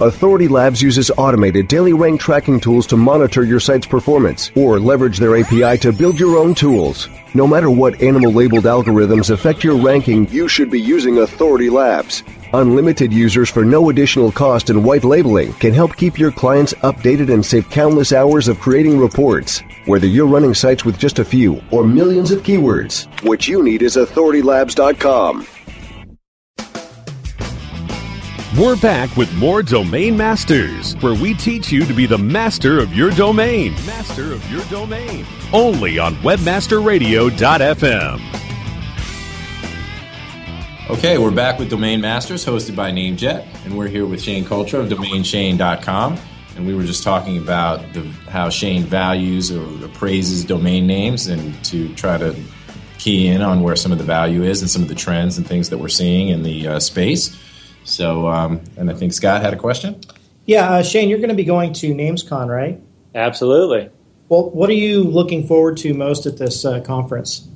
Authority 0.00 0.46
Labs 0.46 0.80
uses 0.80 1.10
automated 1.16 1.66
daily 1.66 1.92
rank 1.92 2.20
tracking 2.20 2.60
tools 2.60 2.86
to 2.86 2.96
monitor 2.96 3.42
your 3.42 3.58
site's 3.58 3.88
performance 3.88 4.52
or 4.54 4.78
leverage 4.78 5.18
their 5.18 5.36
API 5.36 5.76
to 5.78 5.92
build 5.92 6.20
your 6.20 6.38
own 6.38 6.54
tools. 6.54 7.08
No 7.34 7.46
matter 7.46 7.70
what 7.70 8.00
animal 8.00 8.32
labeled 8.32 8.64
algorithms 8.64 9.30
affect 9.30 9.62
your 9.62 9.76
ranking, 9.76 10.26
you 10.30 10.48
should 10.48 10.70
be 10.70 10.80
using 10.80 11.18
Authority 11.18 11.68
Labs. 11.68 12.22
Unlimited 12.54 13.12
users 13.12 13.50
for 13.50 13.64
no 13.64 13.90
additional 13.90 14.32
cost 14.32 14.70
and 14.70 14.82
white 14.82 15.04
labeling 15.04 15.52
can 15.54 15.74
help 15.74 15.94
keep 15.96 16.18
your 16.18 16.32
clients 16.32 16.72
updated 16.74 17.32
and 17.32 17.44
save 17.44 17.68
countless 17.68 18.12
hours 18.12 18.48
of 18.48 18.58
creating 18.58 18.98
reports. 18.98 19.62
Whether 19.84 20.06
you're 20.06 20.26
running 20.26 20.54
sites 20.54 20.86
with 20.86 20.98
just 20.98 21.18
a 21.18 21.24
few 21.24 21.62
or 21.70 21.84
millions 21.84 22.30
of 22.30 22.42
keywords, 22.42 23.06
what 23.22 23.46
you 23.46 23.62
need 23.62 23.82
is 23.82 23.96
AuthorityLabs.com. 23.96 25.46
We're 28.58 28.76
back 28.76 29.16
with 29.16 29.32
more 29.34 29.62
Domain 29.62 30.16
Masters, 30.16 30.94
where 30.94 31.14
we 31.14 31.32
teach 31.32 31.70
you 31.70 31.84
to 31.84 31.94
be 31.94 32.06
the 32.06 32.18
master 32.18 32.80
of 32.80 32.92
your 32.92 33.12
domain. 33.12 33.74
Master 33.86 34.32
of 34.32 34.50
your 34.50 34.64
domain. 34.64 35.24
Only 35.52 36.00
on 36.00 36.16
WebmasterRadio.fm. 36.16 38.20
Okay, 40.90 41.18
we're 41.18 41.30
back 41.30 41.60
with 41.60 41.70
Domain 41.70 42.00
Masters, 42.00 42.44
hosted 42.44 42.74
by 42.74 42.90
NameJet, 42.90 43.46
and 43.64 43.78
we're 43.78 43.86
here 43.86 44.06
with 44.06 44.20
Shane 44.20 44.44
Cultra 44.44 44.80
of 44.80 44.88
DomainShane.com. 44.88 46.18
And 46.56 46.66
we 46.66 46.74
were 46.74 46.82
just 46.82 47.04
talking 47.04 47.38
about 47.38 47.92
the, 47.92 48.00
how 48.28 48.50
Shane 48.50 48.82
values 48.82 49.52
or 49.52 49.84
appraises 49.84 50.44
domain 50.44 50.84
names 50.84 51.28
and 51.28 51.64
to 51.66 51.94
try 51.94 52.18
to 52.18 52.34
key 52.98 53.28
in 53.28 53.40
on 53.40 53.62
where 53.62 53.76
some 53.76 53.92
of 53.92 53.98
the 53.98 54.04
value 54.04 54.42
is 54.42 54.62
and 54.62 54.68
some 54.68 54.82
of 54.82 54.88
the 54.88 54.96
trends 54.96 55.38
and 55.38 55.46
things 55.46 55.70
that 55.70 55.78
we're 55.78 55.88
seeing 55.88 56.30
in 56.30 56.42
the 56.42 56.66
uh, 56.66 56.80
space. 56.80 57.38
So, 57.88 58.28
um, 58.28 58.60
and 58.76 58.90
I 58.90 58.94
think 58.94 59.12
Scott 59.12 59.42
had 59.42 59.54
a 59.54 59.56
question. 59.56 60.00
Yeah, 60.46 60.70
uh, 60.70 60.82
Shane, 60.82 61.08
you're 61.08 61.18
going 61.18 61.30
to 61.30 61.34
be 61.34 61.44
going 61.44 61.72
to 61.74 61.94
NamesCon, 61.94 62.48
right? 62.48 62.80
Absolutely. 63.14 63.90
Well, 64.28 64.50
what 64.50 64.68
are 64.70 64.74
you 64.74 65.02
looking 65.02 65.46
forward 65.46 65.78
to 65.78 65.94
most 65.94 66.26
at 66.26 66.36
this 66.36 66.64
uh, 66.64 66.80
conference? 66.80 67.48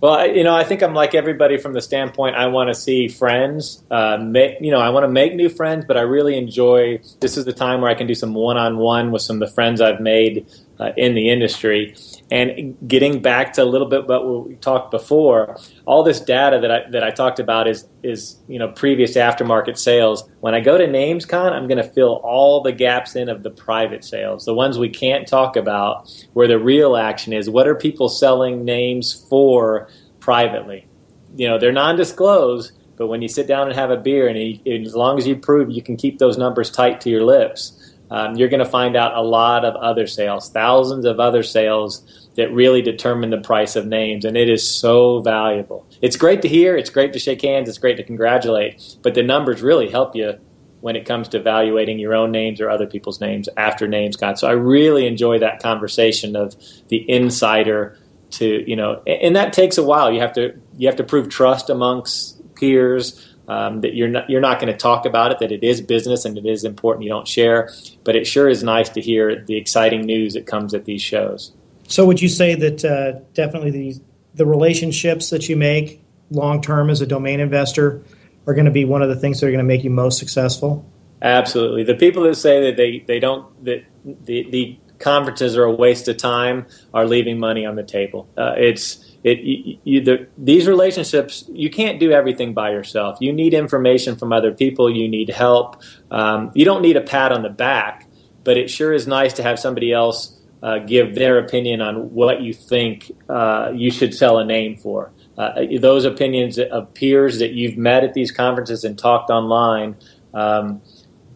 Well, 0.00 0.14
I, 0.14 0.26
you 0.26 0.44
know, 0.44 0.54
I 0.54 0.62
think 0.62 0.82
I'm 0.82 0.94
like 0.94 1.14
everybody 1.14 1.58
from 1.58 1.72
the 1.72 1.82
standpoint 1.82 2.36
I 2.36 2.46
want 2.46 2.68
to 2.68 2.74
see 2.74 3.08
friends. 3.08 3.82
Uh, 3.90 4.16
make, 4.16 4.60
you 4.60 4.70
know, 4.70 4.78
I 4.78 4.90
want 4.90 5.04
to 5.04 5.08
make 5.08 5.34
new 5.34 5.48
friends, 5.48 5.84
but 5.86 5.96
I 5.96 6.02
really 6.02 6.38
enjoy. 6.38 7.00
This 7.20 7.36
is 7.36 7.44
the 7.44 7.52
time 7.52 7.80
where 7.80 7.90
I 7.90 7.94
can 7.94 8.06
do 8.06 8.14
some 8.14 8.32
one-on-one 8.32 9.10
with 9.10 9.22
some 9.22 9.42
of 9.42 9.48
the 9.48 9.54
friends 9.54 9.80
I've 9.80 10.00
made 10.00 10.46
uh, 10.78 10.92
in 10.96 11.14
the 11.14 11.30
industry. 11.30 11.96
And 12.30 12.76
getting 12.86 13.22
back 13.22 13.54
to 13.54 13.62
a 13.62 13.64
little 13.64 13.88
bit 13.88 14.00
about 14.00 14.26
what 14.26 14.48
we 14.48 14.56
talked 14.56 14.90
before, 14.90 15.56
all 15.86 16.02
this 16.02 16.20
data 16.20 16.58
that 16.60 16.70
I 16.70 16.90
that 16.90 17.02
I 17.02 17.10
talked 17.10 17.40
about 17.40 17.66
is 17.66 17.88
is 18.02 18.36
you 18.48 18.58
know 18.58 18.68
previous 18.68 19.14
aftermarket 19.14 19.78
sales. 19.78 20.28
When 20.40 20.54
I 20.54 20.60
go 20.60 20.76
to 20.76 20.86
NamesCon, 20.86 21.52
I'm 21.52 21.66
going 21.68 21.82
to 21.82 21.88
fill 21.88 22.20
all 22.22 22.60
the 22.60 22.72
gaps 22.72 23.16
in 23.16 23.30
of 23.30 23.42
the 23.42 23.50
private 23.50 24.04
sales, 24.04 24.44
the 24.44 24.52
ones 24.52 24.78
we 24.78 24.90
can't 24.90 25.26
talk 25.26 25.56
about, 25.56 26.10
where 26.34 26.46
the 26.46 26.58
real 26.58 26.96
action 26.96 27.32
is. 27.32 27.48
What 27.48 27.66
are 27.66 27.74
people 27.74 28.10
selling 28.10 28.62
names 28.62 29.26
for 29.30 29.88
privately? 30.20 30.86
You 31.34 31.48
know, 31.48 31.58
they're 31.58 31.72
non-disclosed, 31.72 32.72
but 32.96 33.06
when 33.06 33.22
you 33.22 33.28
sit 33.28 33.46
down 33.46 33.68
and 33.68 33.76
have 33.76 33.90
a 33.90 33.96
beer, 33.96 34.28
and, 34.28 34.36
and 34.66 34.86
as 34.86 34.94
long 34.94 35.16
as 35.16 35.26
you 35.26 35.36
prove 35.36 35.70
you 35.70 35.82
can 35.82 35.96
keep 35.96 36.18
those 36.18 36.36
numbers 36.36 36.70
tight 36.70 37.00
to 37.02 37.10
your 37.10 37.24
lips 37.24 37.87
um, 38.10 38.36
you're 38.36 38.48
going 38.48 38.64
to 38.64 38.70
find 38.70 38.96
out 38.96 39.16
a 39.16 39.22
lot 39.22 39.64
of 39.64 39.74
other 39.76 40.06
sales, 40.06 40.50
thousands 40.50 41.04
of 41.04 41.20
other 41.20 41.42
sales 41.42 42.28
that 42.36 42.52
really 42.52 42.82
determine 42.82 43.30
the 43.30 43.40
price 43.40 43.76
of 43.76 43.86
names, 43.86 44.24
and 44.24 44.36
it 44.36 44.48
is 44.48 44.68
so 44.68 45.20
valuable. 45.20 45.86
It's 46.00 46.16
great 46.16 46.42
to 46.42 46.48
hear, 46.48 46.76
it's 46.76 46.90
great 46.90 47.12
to 47.14 47.18
shake 47.18 47.42
hands, 47.42 47.68
it's 47.68 47.78
great 47.78 47.96
to 47.96 48.04
congratulate, 48.04 48.96
but 49.02 49.14
the 49.14 49.22
numbers 49.22 49.62
really 49.62 49.90
help 49.90 50.14
you 50.14 50.34
when 50.80 50.94
it 50.94 51.04
comes 51.04 51.28
to 51.28 51.38
evaluating 51.38 51.98
your 51.98 52.14
own 52.14 52.30
names 52.30 52.60
or 52.60 52.70
other 52.70 52.86
people's 52.86 53.20
names 53.20 53.48
after 53.56 53.88
NamesCon. 53.88 54.38
So 54.38 54.46
I 54.46 54.52
really 54.52 55.06
enjoy 55.06 55.40
that 55.40 55.60
conversation 55.60 56.36
of 56.36 56.54
the 56.88 57.04
insider 57.10 57.98
to 58.30 58.68
you 58.68 58.76
know, 58.76 59.02
and 59.06 59.36
that 59.36 59.52
takes 59.52 59.78
a 59.78 59.82
while. 59.82 60.12
You 60.12 60.20
have 60.20 60.32
to 60.34 60.60
you 60.76 60.86
have 60.88 60.96
to 60.96 61.04
prove 61.04 61.28
trust 61.28 61.70
amongst 61.70 62.36
peers 62.54 63.36
um, 63.48 63.80
that 63.80 63.94
you're 63.94 64.08
not 64.08 64.30
you're 64.30 64.40
not 64.40 64.60
going 64.60 64.72
to 64.72 64.78
talk 64.78 65.06
about 65.06 65.32
it. 65.32 65.38
That 65.40 65.50
it 65.50 65.64
is 65.64 65.80
business 65.80 66.24
and 66.24 66.38
it 66.38 66.46
is 66.46 66.64
important. 66.64 67.04
You 67.04 67.10
don't 67.10 67.26
share, 67.26 67.70
but 68.04 68.14
it 68.14 68.26
sure 68.26 68.48
is 68.48 68.62
nice 68.62 68.88
to 68.90 69.00
hear 69.00 69.42
the 69.44 69.56
exciting 69.56 70.02
news 70.02 70.34
that 70.34 70.46
comes 70.46 70.74
at 70.74 70.84
these 70.84 71.02
shows. 71.02 71.52
So, 71.88 72.04
would 72.06 72.20
you 72.20 72.28
say 72.28 72.54
that 72.54 72.84
uh, 72.84 73.20
definitely 73.34 73.70
the 73.70 74.00
the 74.34 74.46
relationships 74.46 75.30
that 75.30 75.48
you 75.48 75.56
make 75.56 76.04
long 76.30 76.60
term 76.60 76.90
as 76.90 77.00
a 77.00 77.06
domain 77.06 77.40
investor 77.40 78.04
are 78.46 78.54
going 78.54 78.66
to 78.66 78.70
be 78.70 78.84
one 78.84 79.02
of 79.02 79.08
the 79.08 79.16
things 79.16 79.40
that 79.40 79.46
are 79.46 79.50
going 79.50 79.58
to 79.58 79.64
make 79.64 79.82
you 79.82 79.90
most 79.90 80.18
successful? 80.18 80.88
Absolutely. 81.20 81.82
The 81.84 81.94
people 81.94 82.22
that 82.24 82.36
say 82.36 82.66
that 82.66 82.76
they, 82.76 83.00
they 83.00 83.18
don't 83.18 83.64
that 83.64 83.84
the 84.04 84.48
the 84.50 84.78
conferences 84.98 85.56
are 85.56 85.64
a 85.64 85.72
waste 85.72 86.08
of 86.08 86.16
time 86.16 86.66
are 86.92 87.06
leaving 87.06 87.38
money 87.38 87.64
on 87.64 87.76
the 87.76 87.82
table. 87.82 88.28
Uh, 88.36 88.54
it's 88.56 89.07
it 89.24 89.38
you, 89.40 89.78
you, 89.84 90.00
the, 90.00 90.28
these 90.38 90.66
relationships 90.66 91.44
you 91.52 91.70
can't 91.70 91.98
do 91.98 92.12
everything 92.12 92.54
by 92.54 92.70
yourself. 92.70 93.18
You 93.20 93.32
need 93.32 93.54
information 93.54 94.16
from 94.16 94.32
other 94.32 94.52
people. 94.52 94.88
You 94.88 95.08
need 95.08 95.30
help. 95.30 95.82
Um, 96.10 96.50
you 96.54 96.64
don't 96.64 96.82
need 96.82 96.96
a 96.96 97.02
pat 97.02 97.32
on 97.32 97.42
the 97.42 97.48
back 97.48 98.08
but 98.48 98.56
it 98.56 98.70
sure 98.70 98.94
is 98.94 99.06
nice 99.06 99.34
to 99.34 99.42
have 99.42 99.58
somebody 99.58 99.92
else 99.92 100.34
uh, 100.62 100.78
give 100.78 101.14
their 101.14 101.38
opinion 101.38 101.82
on 101.82 102.14
what 102.14 102.40
you 102.40 102.54
think 102.54 103.12
uh, 103.28 103.70
you 103.74 103.90
should 103.90 104.14
sell 104.14 104.38
a 104.38 104.44
name 104.44 104.74
for. 104.74 105.12
Uh, 105.36 105.64
those 105.78 106.06
opinions 106.06 106.58
of 106.58 106.94
peers 106.94 107.40
that 107.40 107.52
you've 107.52 107.76
met 107.76 108.04
at 108.04 108.14
these 108.14 108.32
conferences 108.32 108.84
and 108.84 108.98
talked 108.98 109.28
online 109.28 109.96
um, 110.32 110.80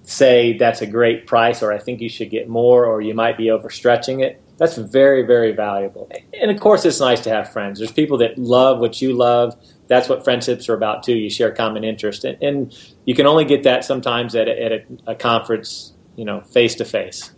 say 0.04 0.56
that's 0.56 0.80
a 0.80 0.86
great 0.86 1.26
price 1.26 1.62
or 1.62 1.72
i 1.72 1.78
think 1.78 2.00
you 2.00 2.08
should 2.08 2.28
get 2.28 2.48
more 2.48 2.86
or 2.86 3.00
you 3.00 3.14
might 3.14 3.36
be 3.36 3.44
overstretching 3.44 4.20
it 4.20 4.41
that's 4.62 4.76
very, 4.76 5.22
very 5.22 5.50
valuable. 5.50 6.08
And 6.40 6.48
of 6.48 6.60
course, 6.60 6.84
it's 6.84 7.00
nice 7.00 7.20
to 7.22 7.30
have 7.30 7.52
friends. 7.52 7.80
There's 7.80 7.90
people 7.90 8.18
that 8.18 8.38
love 8.38 8.78
what 8.78 9.02
you 9.02 9.12
love. 9.12 9.56
That's 9.88 10.08
what 10.08 10.22
friendships 10.22 10.68
are 10.68 10.74
about 10.74 11.02
too. 11.02 11.14
You 11.14 11.30
share 11.30 11.50
common 11.50 11.82
interest, 11.82 12.22
and, 12.22 12.40
and 12.40 12.92
you 13.04 13.16
can 13.16 13.26
only 13.26 13.44
get 13.44 13.64
that 13.64 13.84
sometimes 13.84 14.36
at 14.36 14.46
a, 14.46 14.62
at 14.62 14.72
a, 14.72 14.84
a 15.08 15.14
conference, 15.16 15.94
you 16.14 16.24
know, 16.24 16.42
face 16.42 16.76
to 16.76 16.84
face. 16.84 17.32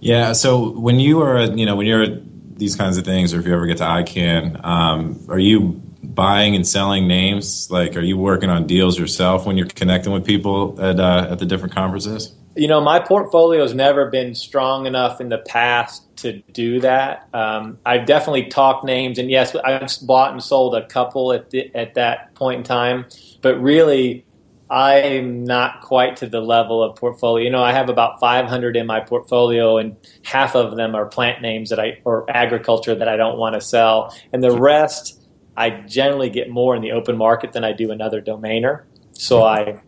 Yeah. 0.00 0.32
So 0.32 0.70
when 0.70 0.98
you 1.00 1.20
are, 1.20 1.42
you 1.42 1.66
know, 1.66 1.76
when 1.76 1.86
you're 1.86 2.04
at 2.04 2.58
these 2.58 2.76
kinds 2.76 2.96
of 2.96 3.04
things, 3.04 3.34
or 3.34 3.40
if 3.40 3.46
you 3.46 3.52
ever 3.52 3.66
get 3.66 3.76
to 3.78 3.84
ICANN, 3.84 4.64
um, 4.64 5.22
are 5.28 5.38
you 5.38 5.82
buying 6.02 6.56
and 6.56 6.66
selling 6.66 7.06
names? 7.06 7.70
Like, 7.70 7.94
are 7.94 8.00
you 8.00 8.16
working 8.16 8.48
on 8.48 8.66
deals 8.66 8.98
yourself 8.98 9.44
when 9.44 9.58
you're 9.58 9.66
connecting 9.66 10.14
with 10.14 10.24
people 10.24 10.80
at 10.80 10.98
uh, 10.98 11.28
at 11.30 11.40
the 11.40 11.44
different 11.44 11.74
conferences? 11.74 12.34
You 12.56 12.68
know, 12.68 12.80
my 12.80 13.00
portfolio 13.00 13.62
has 13.62 13.74
never 13.74 14.10
been 14.10 14.34
strong 14.34 14.86
enough 14.86 15.20
in 15.20 15.28
the 15.28 15.38
past 15.38 16.04
to 16.18 16.40
do 16.52 16.80
that. 16.80 17.28
Um, 17.34 17.78
I've 17.84 18.06
definitely 18.06 18.46
talked 18.46 18.84
names, 18.84 19.18
and 19.18 19.30
yes, 19.30 19.54
I've 19.56 19.90
bought 20.02 20.32
and 20.32 20.42
sold 20.42 20.74
a 20.74 20.86
couple 20.86 21.32
at 21.32 21.50
the, 21.50 21.74
at 21.74 21.94
that 21.94 22.34
point 22.34 22.58
in 22.58 22.64
time. 22.64 23.06
But 23.42 23.60
really, 23.60 24.24
I'm 24.70 25.44
not 25.44 25.80
quite 25.82 26.16
to 26.18 26.26
the 26.26 26.40
level 26.40 26.82
of 26.82 26.96
portfolio. 26.96 27.44
You 27.44 27.50
know, 27.50 27.62
I 27.62 27.72
have 27.72 27.88
about 27.88 28.20
500 28.20 28.76
in 28.76 28.86
my 28.86 29.00
portfolio, 29.00 29.78
and 29.78 29.96
half 30.22 30.54
of 30.54 30.76
them 30.76 30.94
are 30.94 31.06
plant 31.06 31.42
names 31.42 31.70
that 31.70 31.80
I 31.80 32.00
or 32.04 32.24
agriculture 32.30 32.94
that 32.94 33.08
I 33.08 33.16
don't 33.16 33.38
want 33.38 33.54
to 33.54 33.60
sell, 33.60 34.14
and 34.32 34.42
the 34.42 34.56
rest 34.56 35.20
I 35.56 35.70
generally 35.70 36.30
get 36.30 36.50
more 36.50 36.74
in 36.74 36.82
the 36.82 36.92
open 36.92 37.16
market 37.16 37.52
than 37.52 37.64
I 37.64 37.72
do 37.72 37.90
another 37.90 38.20
domainer. 38.20 38.84
So 39.12 39.44
I 39.44 39.80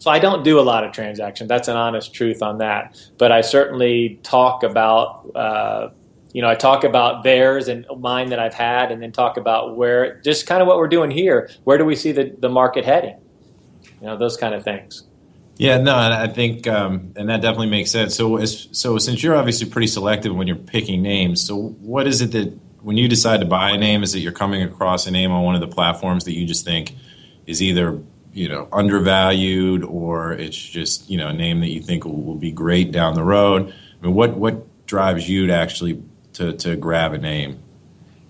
so 0.00 0.10
I 0.10 0.18
don't 0.18 0.42
do 0.42 0.58
a 0.58 0.62
lot 0.62 0.82
of 0.82 0.92
transactions. 0.92 1.46
That's 1.46 1.68
an 1.68 1.76
honest 1.76 2.14
truth 2.14 2.42
on 2.42 2.58
that. 2.58 2.96
But 3.18 3.32
I 3.32 3.42
certainly 3.42 4.18
talk 4.22 4.62
about, 4.62 5.30
uh, 5.36 5.90
you 6.32 6.40
know, 6.40 6.48
I 6.48 6.54
talk 6.54 6.84
about 6.84 7.22
theirs 7.22 7.68
and 7.68 7.86
mine 7.98 8.30
that 8.30 8.38
I've 8.38 8.54
had, 8.54 8.92
and 8.92 9.02
then 9.02 9.12
talk 9.12 9.36
about 9.36 9.76
where, 9.76 10.20
just 10.22 10.46
kind 10.46 10.62
of 10.62 10.68
what 10.68 10.78
we're 10.78 10.88
doing 10.88 11.10
here. 11.10 11.50
Where 11.64 11.76
do 11.76 11.84
we 11.84 11.96
see 11.96 12.12
the, 12.12 12.34
the 12.38 12.48
market 12.48 12.86
heading? 12.86 13.18
You 14.00 14.06
know, 14.06 14.16
those 14.16 14.38
kind 14.38 14.54
of 14.54 14.64
things. 14.64 15.04
Yeah, 15.58 15.76
no, 15.76 15.94
and 15.94 16.14
I 16.14 16.28
think, 16.28 16.66
um, 16.66 17.12
and 17.16 17.28
that 17.28 17.42
definitely 17.42 17.68
makes 17.68 17.90
sense. 17.90 18.16
So, 18.16 18.38
as, 18.38 18.68
so 18.72 18.96
since 18.96 19.22
you're 19.22 19.36
obviously 19.36 19.68
pretty 19.68 19.88
selective 19.88 20.34
when 20.34 20.46
you're 20.46 20.56
picking 20.56 21.02
names, 21.02 21.46
so 21.46 21.56
what 21.82 22.06
is 22.06 22.22
it 22.22 22.32
that 22.32 22.58
when 22.80 22.96
you 22.96 23.06
decide 23.06 23.40
to 23.40 23.46
buy 23.46 23.72
a 23.72 23.76
name, 23.76 24.02
is 24.02 24.14
it 24.14 24.20
you're 24.20 24.32
coming 24.32 24.62
across 24.62 25.06
a 25.06 25.10
name 25.10 25.30
on 25.30 25.44
one 25.44 25.54
of 25.54 25.60
the 25.60 25.68
platforms 25.68 26.24
that 26.24 26.32
you 26.32 26.46
just 26.46 26.64
think 26.64 26.94
is 27.46 27.60
either 27.60 28.00
you 28.32 28.48
know 28.48 28.68
undervalued 28.72 29.84
or 29.84 30.32
it's 30.32 30.56
just 30.56 31.08
you 31.10 31.18
know 31.18 31.28
a 31.28 31.32
name 31.32 31.60
that 31.60 31.68
you 31.68 31.80
think 31.80 32.04
will, 32.04 32.22
will, 32.22 32.34
be 32.36 32.52
great 32.52 32.92
down 32.92 33.14
the 33.14 33.24
road. 33.24 33.72
I 34.00 34.06
mean 34.06 34.14
what 34.14 34.36
what 34.36 34.86
drives 34.86 35.28
you 35.28 35.46
to 35.46 35.52
actually 35.52 36.02
to, 36.34 36.52
to 36.54 36.76
grab 36.76 37.12
a 37.12 37.18
name? 37.18 37.62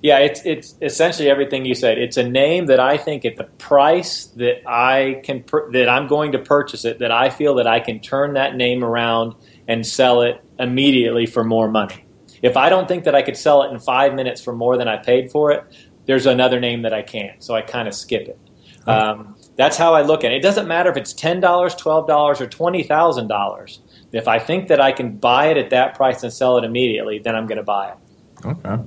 Yeah 0.03 0.19
it's 0.19 0.41
it's 0.45 0.75
essentially 0.81 1.29
everything 1.29 1.65
you 1.65 1.75
said. 1.75 1.99
It's 1.99 2.17
a 2.17 2.29
name 2.29 2.67
that 2.67 2.81
i 2.81 2.97
think 2.97 3.25
at 3.25 3.37
the 3.37 3.45
price 3.45 4.27
that 4.37 4.69
i 4.69 5.21
can 5.25 5.45
that 5.73 5.89
i'm 5.89 6.07
going 6.07 6.33
to 6.33 6.39
purchase 6.39 6.85
it 6.85 7.01
that 7.01 7.13
i 7.13 7.29
feel 7.29 7.57
that 7.57 7.67
i 7.67 7.81
can 7.81 8.01
turn 8.01 8.35
that 8.35 8.57
name 8.57 8.83
around 8.83 9.35
and 9.69 9.87
sell 9.87 10.23
it 10.23 10.43
immediately 10.59 11.27
for 11.27 11.45
more 11.45 11.71
money. 11.71 12.05
If 12.43 12.57
i 12.57 12.71
don't 12.71 12.89
think 12.89 13.05
that 13.05 13.15
i 13.15 13.21
could 13.21 13.37
sell 13.37 13.63
it 13.65 13.71
in 13.71 13.79
five 13.79 14.15
minutes 14.15 14.43
for 14.43 14.55
more 14.55 14.79
than 14.79 14.89
i 14.89 14.97
paid 14.97 15.31
for 15.31 15.53
it 15.53 15.65
there's 16.07 16.27
another 16.27 16.59
name 16.59 16.83
that 16.83 16.93
i 16.93 17.03
can't. 17.03 17.43
So 17.43 17.55
i 17.55 17.63
kind 17.63 17.87
of 17.87 17.95
skip 17.95 18.29
it. 18.29 18.39
Um, 18.87 19.37
that's 19.57 19.77
how 19.77 19.95
I 19.95 20.03
look 20.03 20.25
at 20.25 20.33
it. 20.33 20.37
It 20.37 20.43
doesn't 20.43 20.69
matter 20.69 20.91
if 20.91 20.97
it's 20.97 21.13
$10, 21.13 21.41
$12, 21.41 22.09
or 22.09 22.35
$20,000. 22.35 23.79
If 24.13 24.27
I 24.29 24.39
think 24.39 24.69
that 24.69 24.81
I 24.81 24.93
can 24.93 25.17
buy 25.17 25.47
it 25.47 25.57
at 25.57 25.71
that 25.71 25.95
price 25.95 26.23
and 26.23 26.33
sell 26.33 26.57
it 26.59 26.65
immediately, 26.65 27.19
then 27.19 27.37
I'm 27.37 27.47
going 27.47 27.59
to 27.59 27.65
buy 27.65 27.91
it. 27.91 27.97
Okay. 28.45 28.83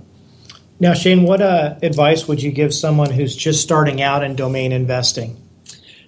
Now, 0.80 0.94
Shane, 0.94 1.24
what 1.24 1.42
uh, 1.42 1.76
advice 1.82 2.28
would 2.28 2.42
you 2.42 2.52
give 2.52 2.74
someone 2.74 3.12
who's 3.12 3.36
just 3.36 3.62
starting 3.62 4.02
out 4.02 4.24
in 4.24 4.36
domain 4.36 4.72
investing? 4.72 5.40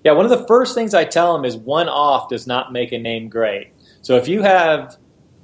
Yeah, 0.03 0.11
one 0.11 0.25
of 0.25 0.31
the 0.31 0.45
first 0.47 0.75
things 0.75 0.93
I 0.93 1.05
tell 1.05 1.33
them 1.33 1.45
is 1.45 1.55
one 1.55 1.87
off 1.87 2.29
does 2.29 2.45
not 2.45 2.73
make 2.73 2.91
a 2.91 2.97
name 2.97 3.29
great. 3.29 3.71
So 4.01 4.17
if 4.17 4.27
you 4.27 4.41
have 4.41 4.97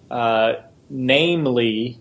uh, 0.10 0.54
namely.com, 0.90 1.98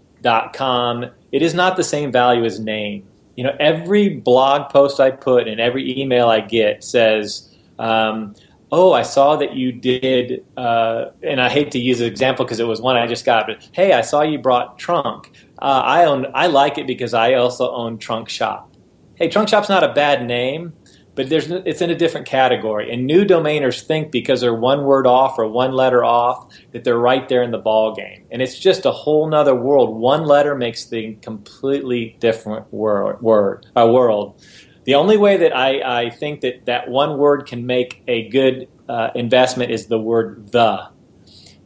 it 1.33 1.43
is 1.43 1.55
not 1.55 1.77
the 1.77 1.85
same 1.85 2.11
value 2.11 2.45
as 2.45 2.59
name 2.59 3.07
you 3.41 3.47
know, 3.47 3.57
every 3.59 4.11
blog 4.11 4.71
post 4.71 5.01
I 5.01 5.11
put 5.11 5.49
and 5.49 5.63
every 5.63 5.99
email 5.99 6.29
I 6.29 6.41
get 6.41 6.85
says, 6.85 7.51
um, 7.79 8.35
oh, 8.71 8.93
I 8.93 9.01
saw 9.01 9.37
that 9.37 9.55
you 9.55 9.73
did, 9.73 10.45
uh, 10.59 11.07
and 11.23 11.41
I 11.41 11.49
hate 11.49 11.71
to 11.71 11.79
use 11.79 12.03
an 12.03 12.07
example 12.07 12.45
because 12.45 12.61
it 12.61 12.67
was 12.67 12.83
one 12.83 12.99
I 12.99 13.07
just 13.07 13.25
got, 13.25 13.47
but 13.47 13.67
hey, 13.73 13.95
I 13.95 14.03
saw 14.03 14.21
you 14.21 14.39
brought 14.39 14.79
trunk. 14.79 15.33
Uh, 15.59 15.83
I 15.87 16.05
own, 16.05 16.27
I 16.35 16.49
like 16.49 16.77
it 16.77 16.87
because 16.87 17.15
I 17.15 17.33
also 17.33 17.73
own 17.73 17.97
Trunk 17.97 18.29
Shop. 18.29 18.77
Hey, 19.15 19.31
Trunk 19.31 19.49
Shop's 19.49 19.71
not 19.71 19.85
a 19.85 19.95
bad 19.95 20.27
name, 20.27 20.75
but 21.15 21.29
there's 21.29 21.51
it's 21.51 21.81
in 21.81 21.91
a 21.91 21.95
different 21.95 22.27
category. 22.27 22.93
And 22.93 23.07
new 23.07 23.25
domainers 23.25 23.83
think 23.83 24.11
because 24.11 24.41
they're 24.41 24.55
one 24.55 24.85
word 24.85 25.07
off 25.07 25.39
or 25.39 25.47
one 25.49 25.73
letter 25.73 26.05
off 26.05 26.53
that 26.73 26.85
they're 26.85 26.99
right 26.99 27.29
there 27.29 27.43
in 27.43 27.51
the 27.51 27.59
ball 27.59 27.95
game. 27.95 28.25
And 28.31 28.41
it's 28.41 28.59
just 28.59 28.87
a 28.87 28.93
whole 28.93 29.29
nother 29.29 29.55
world. 29.55 29.99
One 29.99 30.25
letter 30.25 30.55
makes 30.55 30.87
the 30.87 31.15
completely 31.17 32.17
different 32.21 32.73
word, 32.73 33.21
word 33.21 33.67
a 33.75 33.91
world. 33.91 34.41
The 34.85 34.95
only 34.95 35.17
way 35.17 35.37
that 35.37 35.55
I, 35.55 36.05
I 36.05 36.11
think 36.11 36.41
that 36.41 36.67
that 36.67 36.89
one 36.89 37.19
word 37.19 37.47
can 37.47 37.67
make 37.67 38.03
a 38.09 38.29
good 38.29 38.69
uh, 38.89 39.11
investment 39.15 39.71
is 39.71 39.87
the 39.87 39.99
word 39.99 40.53
the. 40.53 40.89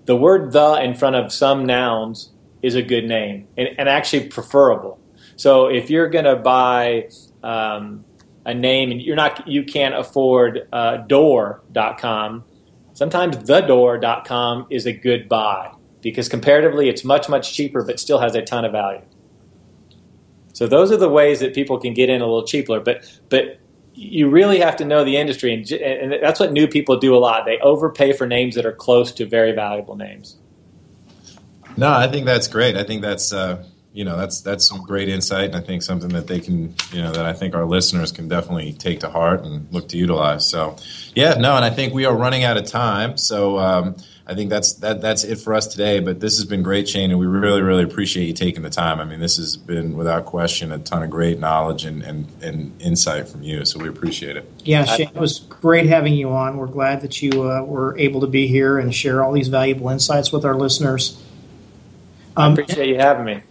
The 0.07 0.17
word 0.17 0.53
the 0.53 0.75
in 0.83 0.95
front 0.95 1.17
of 1.17 1.33
some 1.33 1.65
nouns 1.65 2.31
is 2.63 2.75
a 2.75 2.83
good 2.83 3.05
name 3.05 3.47
and, 3.57 3.69
and 3.79 3.89
actually 3.89 4.29
preferable. 4.29 4.99
So 5.37 5.67
if 5.67 5.91
you're 5.91 6.09
going 6.09 6.25
to 6.25 6.37
buy 6.37 7.09
um, 7.43 8.05
a 8.45 8.55
name 8.55 8.91
and 8.91 9.01
you're 9.01 9.17
not 9.17 9.47
you 9.49 9.65
can't 9.65 9.95
afford 9.95 10.69
uh, 10.73 10.99
door.com, 10.99 12.45
sometimes 12.93 13.37
thedoor.com 13.37 14.67
is 14.71 14.87
a 14.87 14.93
good 14.93 15.29
buy 15.29 15.73
because 16.01 16.29
comparatively 16.29 16.89
it's 16.89 17.05
much 17.05 17.29
much 17.29 17.55
cheaper 17.55 17.83
but 17.83 17.99
still 17.99 18.19
has 18.19 18.35
a 18.35 18.43
ton 18.43 18.65
of 18.65 18.73
value. 18.73 19.03
So 20.53 20.69
those 20.69 20.93
are 20.93 20.97
the 20.97 21.09
ways 21.09 21.41
that 21.41 21.53
people 21.53 21.79
can 21.79 21.95
get 21.95 22.09
in 22.09 22.21
a 22.21 22.25
little 22.25 22.47
cheaper. 22.47 22.81
But 22.81 23.05
but 23.29 23.59
you 23.95 24.29
really 24.29 24.59
have 24.59 24.77
to 24.77 24.85
know 24.85 25.05
the 25.05 25.17
industry, 25.17 25.55
and, 25.55 25.71
and 25.71 26.23
that's 26.23 26.41
what 26.41 26.53
new 26.53 26.67
people 26.67 26.99
do 26.99 27.15
a 27.15 27.19
lot. 27.19 27.45
They 27.45 27.59
overpay 27.59 28.13
for 28.13 28.27
names 28.27 28.55
that 28.57 28.67
are 28.67 28.73
close 28.73 29.13
to 29.13 29.27
very 29.27 29.53
valuable 29.53 29.97
names. 29.97 30.39
No, 31.77 31.93
I 31.93 32.09
think 32.09 32.25
that's 32.27 32.49
great. 32.49 32.77
I 32.77 32.85
think 32.85 33.03
that's 33.03 33.33
uh, 33.33 33.65
you 33.95 34.05
know 34.05 34.17
that's 34.19 34.41
that's 34.41 34.67
some 34.67 34.83
great 34.83 35.09
insight, 35.09 35.47
and 35.47 35.57
I 35.57 35.61
think 35.61 35.83
something 35.83 36.11
that 36.11 36.27
they 36.27 36.41
can 36.41 36.75
you 36.93 37.01
know 37.01 37.13
that 37.13 37.25
I 37.25 37.33
think 37.33 37.55
our 37.55 37.65
listeners 37.65 38.11
can 38.11 38.27
definitely 38.27 38.73
take 38.73 39.01
to 39.01 39.09
heart 39.09 39.45
and 39.45 39.73
look 39.73 39.89
to 39.91 39.97
utilize. 39.97 40.47
So 40.47 40.77
yeah, 41.15 41.35
no, 41.35 41.55
and 41.55 41.65
I 41.65 41.71
think 41.71 41.95
we 41.95 42.05
are 42.05 42.15
running 42.15 42.45
out 42.45 42.59
of 42.59 42.67
time. 42.67 43.17
So. 43.17 43.59
Um, 43.59 43.97
I 44.27 44.35
think 44.35 44.49
that's 44.49 44.73
that 44.77 45.03
that's 45.03 45.23
it 45.23 45.37
for 45.37 45.53
us 45.53 45.67
today. 45.67 46.01
But 46.01 46.19
this 46.19 46.39
has 46.39 46.47
been 46.47 46.63
great, 46.63 46.89
Shane, 46.89 47.11
and 47.11 47.21
we 47.21 47.27
really 47.27 47.61
really 47.61 47.83
appreciate 47.83 48.25
you 48.25 48.33
taking 48.33 48.63
the 48.63 48.71
time. 48.71 48.99
I 48.99 49.05
mean, 49.05 49.21
this 49.21 49.37
has 49.37 49.59
been 49.59 49.99
without 49.99 50.25
question 50.25 50.73
a 50.73 50.79
ton 50.79 51.03
of 51.03 51.11
great 51.11 51.39
knowledge 51.39 51.85
and 51.85 52.03
and, 52.03 52.27
and 52.41 52.81
insight 52.81 53.29
from 53.29 53.43
you. 53.43 53.67
So 53.67 53.79
we 53.79 53.87
appreciate 53.87 54.39
it. 54.39 54.51
Yeah, 54.61 54.87
Shane, 54.87 55.09
it 55.09 55.15
was 55.15 55.41
great 55.41 55.91
having 55.91 56.15
you 56.15 56.31
on. 56.31 56.57
We're 56.57 56.69
glad 56.69 57.03
that 57.03 57.21
you 57.21 57.51
uh, 57.51 57.65
were 57.65 57.99
able 57.99 58.23
to 58.23 58.27
be 58.27 58.47
here 58.47 58.79
and 58.79 58.95
share 58.95 59.23
all 59.23 59.33
these 59.33 59.49
valuable 59.49 59.91
insights 59.91 60.33
with 60.33 60.47
our 60.47 60.55
listeners. 60.55 61.23
Um, 62.35 62.53
I 62.53 62.53
appreciate 62.55 62.89
you 62.89 62.97
having 62.97 63.27
me. 63.27 63.43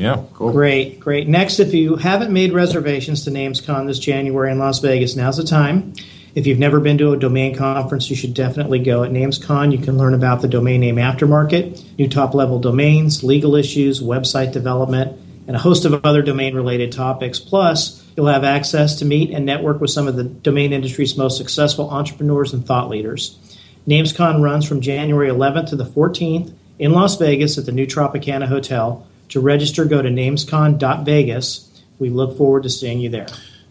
Yeah, 0.00 0.24
cool. 0.32 0.50
Great, 0.50 0.98
great. 0.98 1.28
Next, 1.28 1.60
if 1.60 1.74
you 1.74 1.96
haven't 1.96 2.32
made 2.32 2.54
reservations 2.54 3.24
to 3.24 3.30
NamesCon 3.30 3.86
this 3.86 3.98
January 3.98 4.50
in 4.50 4.58
Las 4.58 4.78
Vegas, 4.78 5.14
now's 5.14 5.36
the 5.36 5.44
time. 5.44 5.92
If 6.34 6.46
you've 6.46 6.58
never 6.58 6.80
been 6.80 6.96
to 6.98 7.12
a 7.12 7.18
domain 7.18 7.54
conference, 7.54 8.08
you 8.08 8.16
should 8.16 8.32
definitely 8.32 8.78
go. 8.78 9.02
At 9.02 9.10
NamesCon, 9.10 9.72
you 9.72 9.78
can 9.78 9.98
learn 9.98 10.14
about 10.14 10.40
the 10.40 10.48
domain 10.48 10.80
name 10.80 10.96
aftermarket, 10.96 11.98
new 11.98 12.08
top 12.08 12.32
level 12.32 12.58
domains, 12.58 13.22
legal 13.22 13.54
issues, 13.54 14.00
website 14.00 14.52
development, 14.52 15.20
and 15.46 15.54
a 15.54 15.58
host 15.58 15.84
of 15.84 16.02
other 16.02 16.22
domain 16.22 16.54
related 16.54 16.92
topics. 16.92 17.38
Plus, 17.38 18.02
you'll 18.16 18.26
have 18.26 18.44
access 18.44 18.98
to 19.00 19.04
meet 19.04 19.30
and 19.30 19.44
network 19.44 19.82
with 19.82 19.90
some 19.90 20.08
of 20.08 20.16
the 20.16 20.24
domain 20.24 20.72
industry's 20.72 21.14
most 21.14 21.36
successful 21.36 21.90
entrepreneurs 21.90 22.54
and 22.54 22.64
thought 22.64 22.88
leaders. 22.88 23.36
NamesCon 23.86 24.42
runs 24.42 24.66
from 24.66 24.80
January 24.80 25.28
11th 25.28 25.68
to 25.70 25.76
the 25.76 25.84
14th 25.84 26.54
in 26.78 26.92
Las 26.92 27.16
Vegas 27.16 27.58
at 27.58 27.66
the 27.66 27.72
new 27.72 27.86
Tropicana 27.86 28.46
Hotel. 28.46 29.06
To 29.30 29.40
register, 29.40 29.84
go 29.84 30.02
to 30.02 30.08
namescon.vegas. 30.08 31.82
We 31.98 32.10
look 32.10 32.36
forward 32.36 32.64
to 32.64 32.70
seeing 32.70 33.00
you 33.00 33.08
there. 33.08 33.28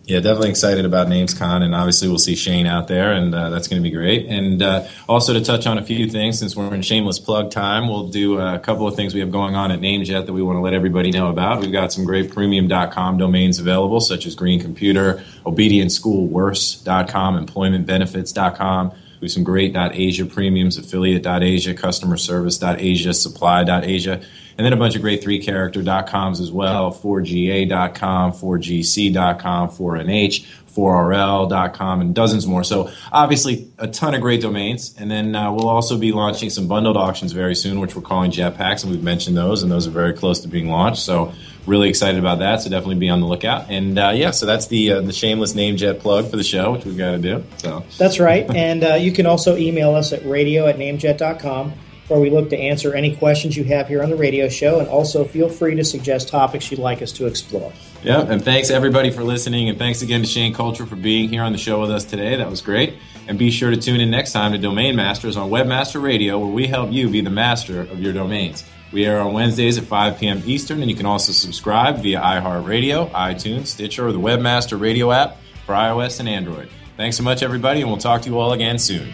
Yeah, 0.09 0.19
definitely 0.21 0.49
excited 0.49 0.85
about 0.85 1.07
NamesCon, 1.07 1.61
and 1.61 1.75
obviously 1.75 2.07
we'll 2.07 2.17
see 2.17 2.35
Shane 2.35 2.65
out 2.65 2.87
there, 2.87 3.13
and 3.13 3.35
uh, 3.35 3.51
that's 3.51 3.67
going 3.67 3.79
to 3.79 3.87
be 3.87 3.95
great. 3.95 4.25
And 4.25 4.59
uh, 4.59 4.87
also 5.07 5.33
to 5.33 5.41
touch 5.41 5.67
on 5.67 5.77
a 5.77 5.83
few 5.83 6.09
things, 6.09 6.39
since 6.39 6.55
we're 6.55 6.73
in 6.73 6.81
shameless 6.81 7.19
plug 7.19 7.51
time, 7.51 7.87
we'll 7.87 8.07
do 8.07 8.39
a 8.39 8.57
couple 8.57 8.87
of 8.87 8.95
things 8.95 9.13
we 9.13 9.19
have 9.19 9.31
going 9.31 9.53
on 9.53 9.69
at 9.69 9.81
NamesJet 9.81 10.25
that 10.25 10.33
we 10.33 10.41
want 10.41 10.55
to 10.55 10.61
let 10.61 10.73
everybody 10.73 11.11
know 11.11 11.29
about. 11.29 11.61
We've 11.61 11.71
got 11.71 11.93
some 11.93 12.05
great 12.05 12.33
premium.com 12.33 13.19
domains 13.19 13.59
available, 13.59 13.99
such 13.99 14.25
as 14.25 14.33
Green 14.33 14.59
Computer, 14.59 15.23
ObedientSchoolWorse.com, 15.45 17.45
EmploymentBenefits.com. 17.45 18.91
We 19.21 19.25
have 19.25 19.31
some 19.31 19.43
great 19.43 19.77
.asia 19.77 20.25
premiums, 20.25 20.79
affiliate.asia, 20.79 21.75
customer 21.75 22.17
service.asia, 22.17 23.13
supply.asia 23.13 24.21
and 24.59 24.65
then 24.65 24.73
a 24.73 24.75
bunch 24.75 24.97
of 24.97 25.01
great 25.01 25.23
three 25.23 25.39
character 25.41 25.81
.coms 25.81 26.41
as 26.41 26.51
well. 26.51 26.91
4ga.com 26.91 28.33
4gc.com 28.33 29.69
4nh 29.69 30.45
4rl.com 30.75 32.01
and 32.01 32.13
dozens 32.13 32.45
more. 32.45 32.65
So 32.65 32.91
obviously 33.09 33.71
a 33.77 33.87
ton 33.87 34.15
of 34.15 34.19
great 34.19 34.41
domains. 34.41 34.93
And 34.97 35.09
then 35.09 35.33
uh, 35.33 35.53
we'll 35.53 35.69
also 35.69 35.97
be 35.97 36.11
launching 36.11 36.49
some 36.49 36.67
bundled 36.67 36.97
auctions 36.97 37.31
very 37.31 37.55
soon 37.55 37.79
which 37.79 37.95
we're 37.95 38.01
calling 38.01 38.31
jetpacks 38.31 38.83
and 38.83 38.91
we've 38.91 39.01
mentioned 39.01 39.37
those 39.37 39.63
and 39.63 39.71
those 39.71 39.87
are 39.87 39.91
very 39.91 40.11
close 40.11 40.41
to 40.41 40.49
being 40.49 40.69
launched. 40.69 41.03
So 41.03 41.31
really 41.65 41.87
excited 41.87 42.19
about 42.19 42.39
that 42.39 42.61
so 42.61 42.69
definitely 42.69 42.95
be 42.95 43.07
on 43.07 43.21
the 43.21 43.27
lookout. 43.27 43.69
And 43.69 43.97
uh, 43.97 44.11
yeah 44.13 44.31
so 44.31 44.45
that's 44.45 44.67
the 44.67 44.91
uh, 44.91 45.01
the 45.01 45.13
shameless 45.13 45.55
name 45.55 45.77
jet 45.77 46.01
plug 46.01 46.29
for 46.29 46.35
the 46.35 46.43
show 46.43 46.73
which 46.73 46.83
we've 46.83 46.97
got 46.97 47.11
to 47.11 47.17
do 47.17 47.45
so. 47.59 47.85
That's 47.97 48.19
right. 48.19 48.53
And 48.53 48.83
uh, 48.83 48.95
you 48.95 49.13
can 49.13 49.25
also 49.25 49.55
email 49.55 49.95
us 49.95 50.11
at 50.11 50.25
radio 50.25 50.67
at 50.67 50.75
namejet.com 50.75 51.71
where 52.09 52.19
we 52.19 52.29
look 52.29 52.49
to 52.49 52.57
answer 52.57 52.93
any 52.93 53.15
questions 53.15 53.55
you 53.55 53.63
have 53.65 53.87
here 53.87 54.03
on 54.03 54.09
the 54.09 54.15
radio 54.15 54.49
show. 54.49 54.79
And 54.79 54.87
also 54.87 55.23
feel 55.23 55.47
free 55.47 55.75
to 55.75 55.85
suggest 55.85 56.27
topics 56.27 56.69
you'd 56.69 56.79
like 56.79 57.01
us 57.01 57.11
to 57.13 57.27
explore. 57.27 57.71
Yeah, 58.03 58.21
and 58.21 58.43
thanks 58.43 58.69
everybody 58.69 59.11
for 59.11 59.23
listening. 59.23 59.69
And 59.69 59.77
thanks 59.77 60.01
again 60.01 60.21
to 60.21 60.27
Shane 60.27 60.53
Cultra 60.53 60.87
for 60.87 60.95
being 60.95 61.29
here 61.29 61.43
on 61.43 61.51
the 61.51 61.57
show 61.57 61.79
with 61.81 61.91
us 61.91 62.03
today. 62.03 62.35
That 62.35 62.49
was 62.49 62.61
great. 62.61 62.95
And 63.27 63.37
be 63.37 63.51
sure 63.51 63.69
to 63.69 63.77
tune 63.77 64.01
in 64.01 64.09
next 64.09 64.31
time 64.31 64.51
to 64.53 64.57
Domain 64.57 64.95
Masters 64.95 65.37
on 65.37 65.49
Webmaster 65.49 66.01
Radio, 66.01 66.39
where 66.39 66.49
we 66.49 66.67
help 66.67 66.91
you 66.91 67.09
be 67.09 67.21
the 67.21 67.29
master 67.29 67.81
of 67.81 67.99
your 67.99 68.11
domains. 68.11 68.63
We 68.91 69.05
are 69.05 69.19
on 69.19 69.33
Wednesdays 69.33 69.77
at 69.77 69.83
5 69.83 70.17
p.m. 70.17 70.41
Eastern, 70.47 70.81
and 70.81 70.89
you 70.89 70.97
can 70.97 71.05
also 71.05 71.31
subscribe 71.31 72.01
via 72.01 72.19
iHeartRadio, 72.19 73.11
iTunes, 73.11 73.67
Stitcher, 73.67 74.07
or 74.07 74.11
the 74.11 74.19
Webmaster 74.19 74.81
Radio 74.81 75.11
app 75.11 75.37
for 75.67 75.75
iOS 75.75 76.19
and 76.19 76.27
Android. 76.27 76.69
Thanks 76.97 77.15
so 77.15 77.23
much, 77.23 77.43
everybody, 77.43 77.81
and 77.81 77.89
we'll 77.89 77.99
talk 77.99 78.23
to 78.23 78.29
you 78.29 78.39
all 78.39 78.53
again 78.53 78.79
soon. 78.79 79.13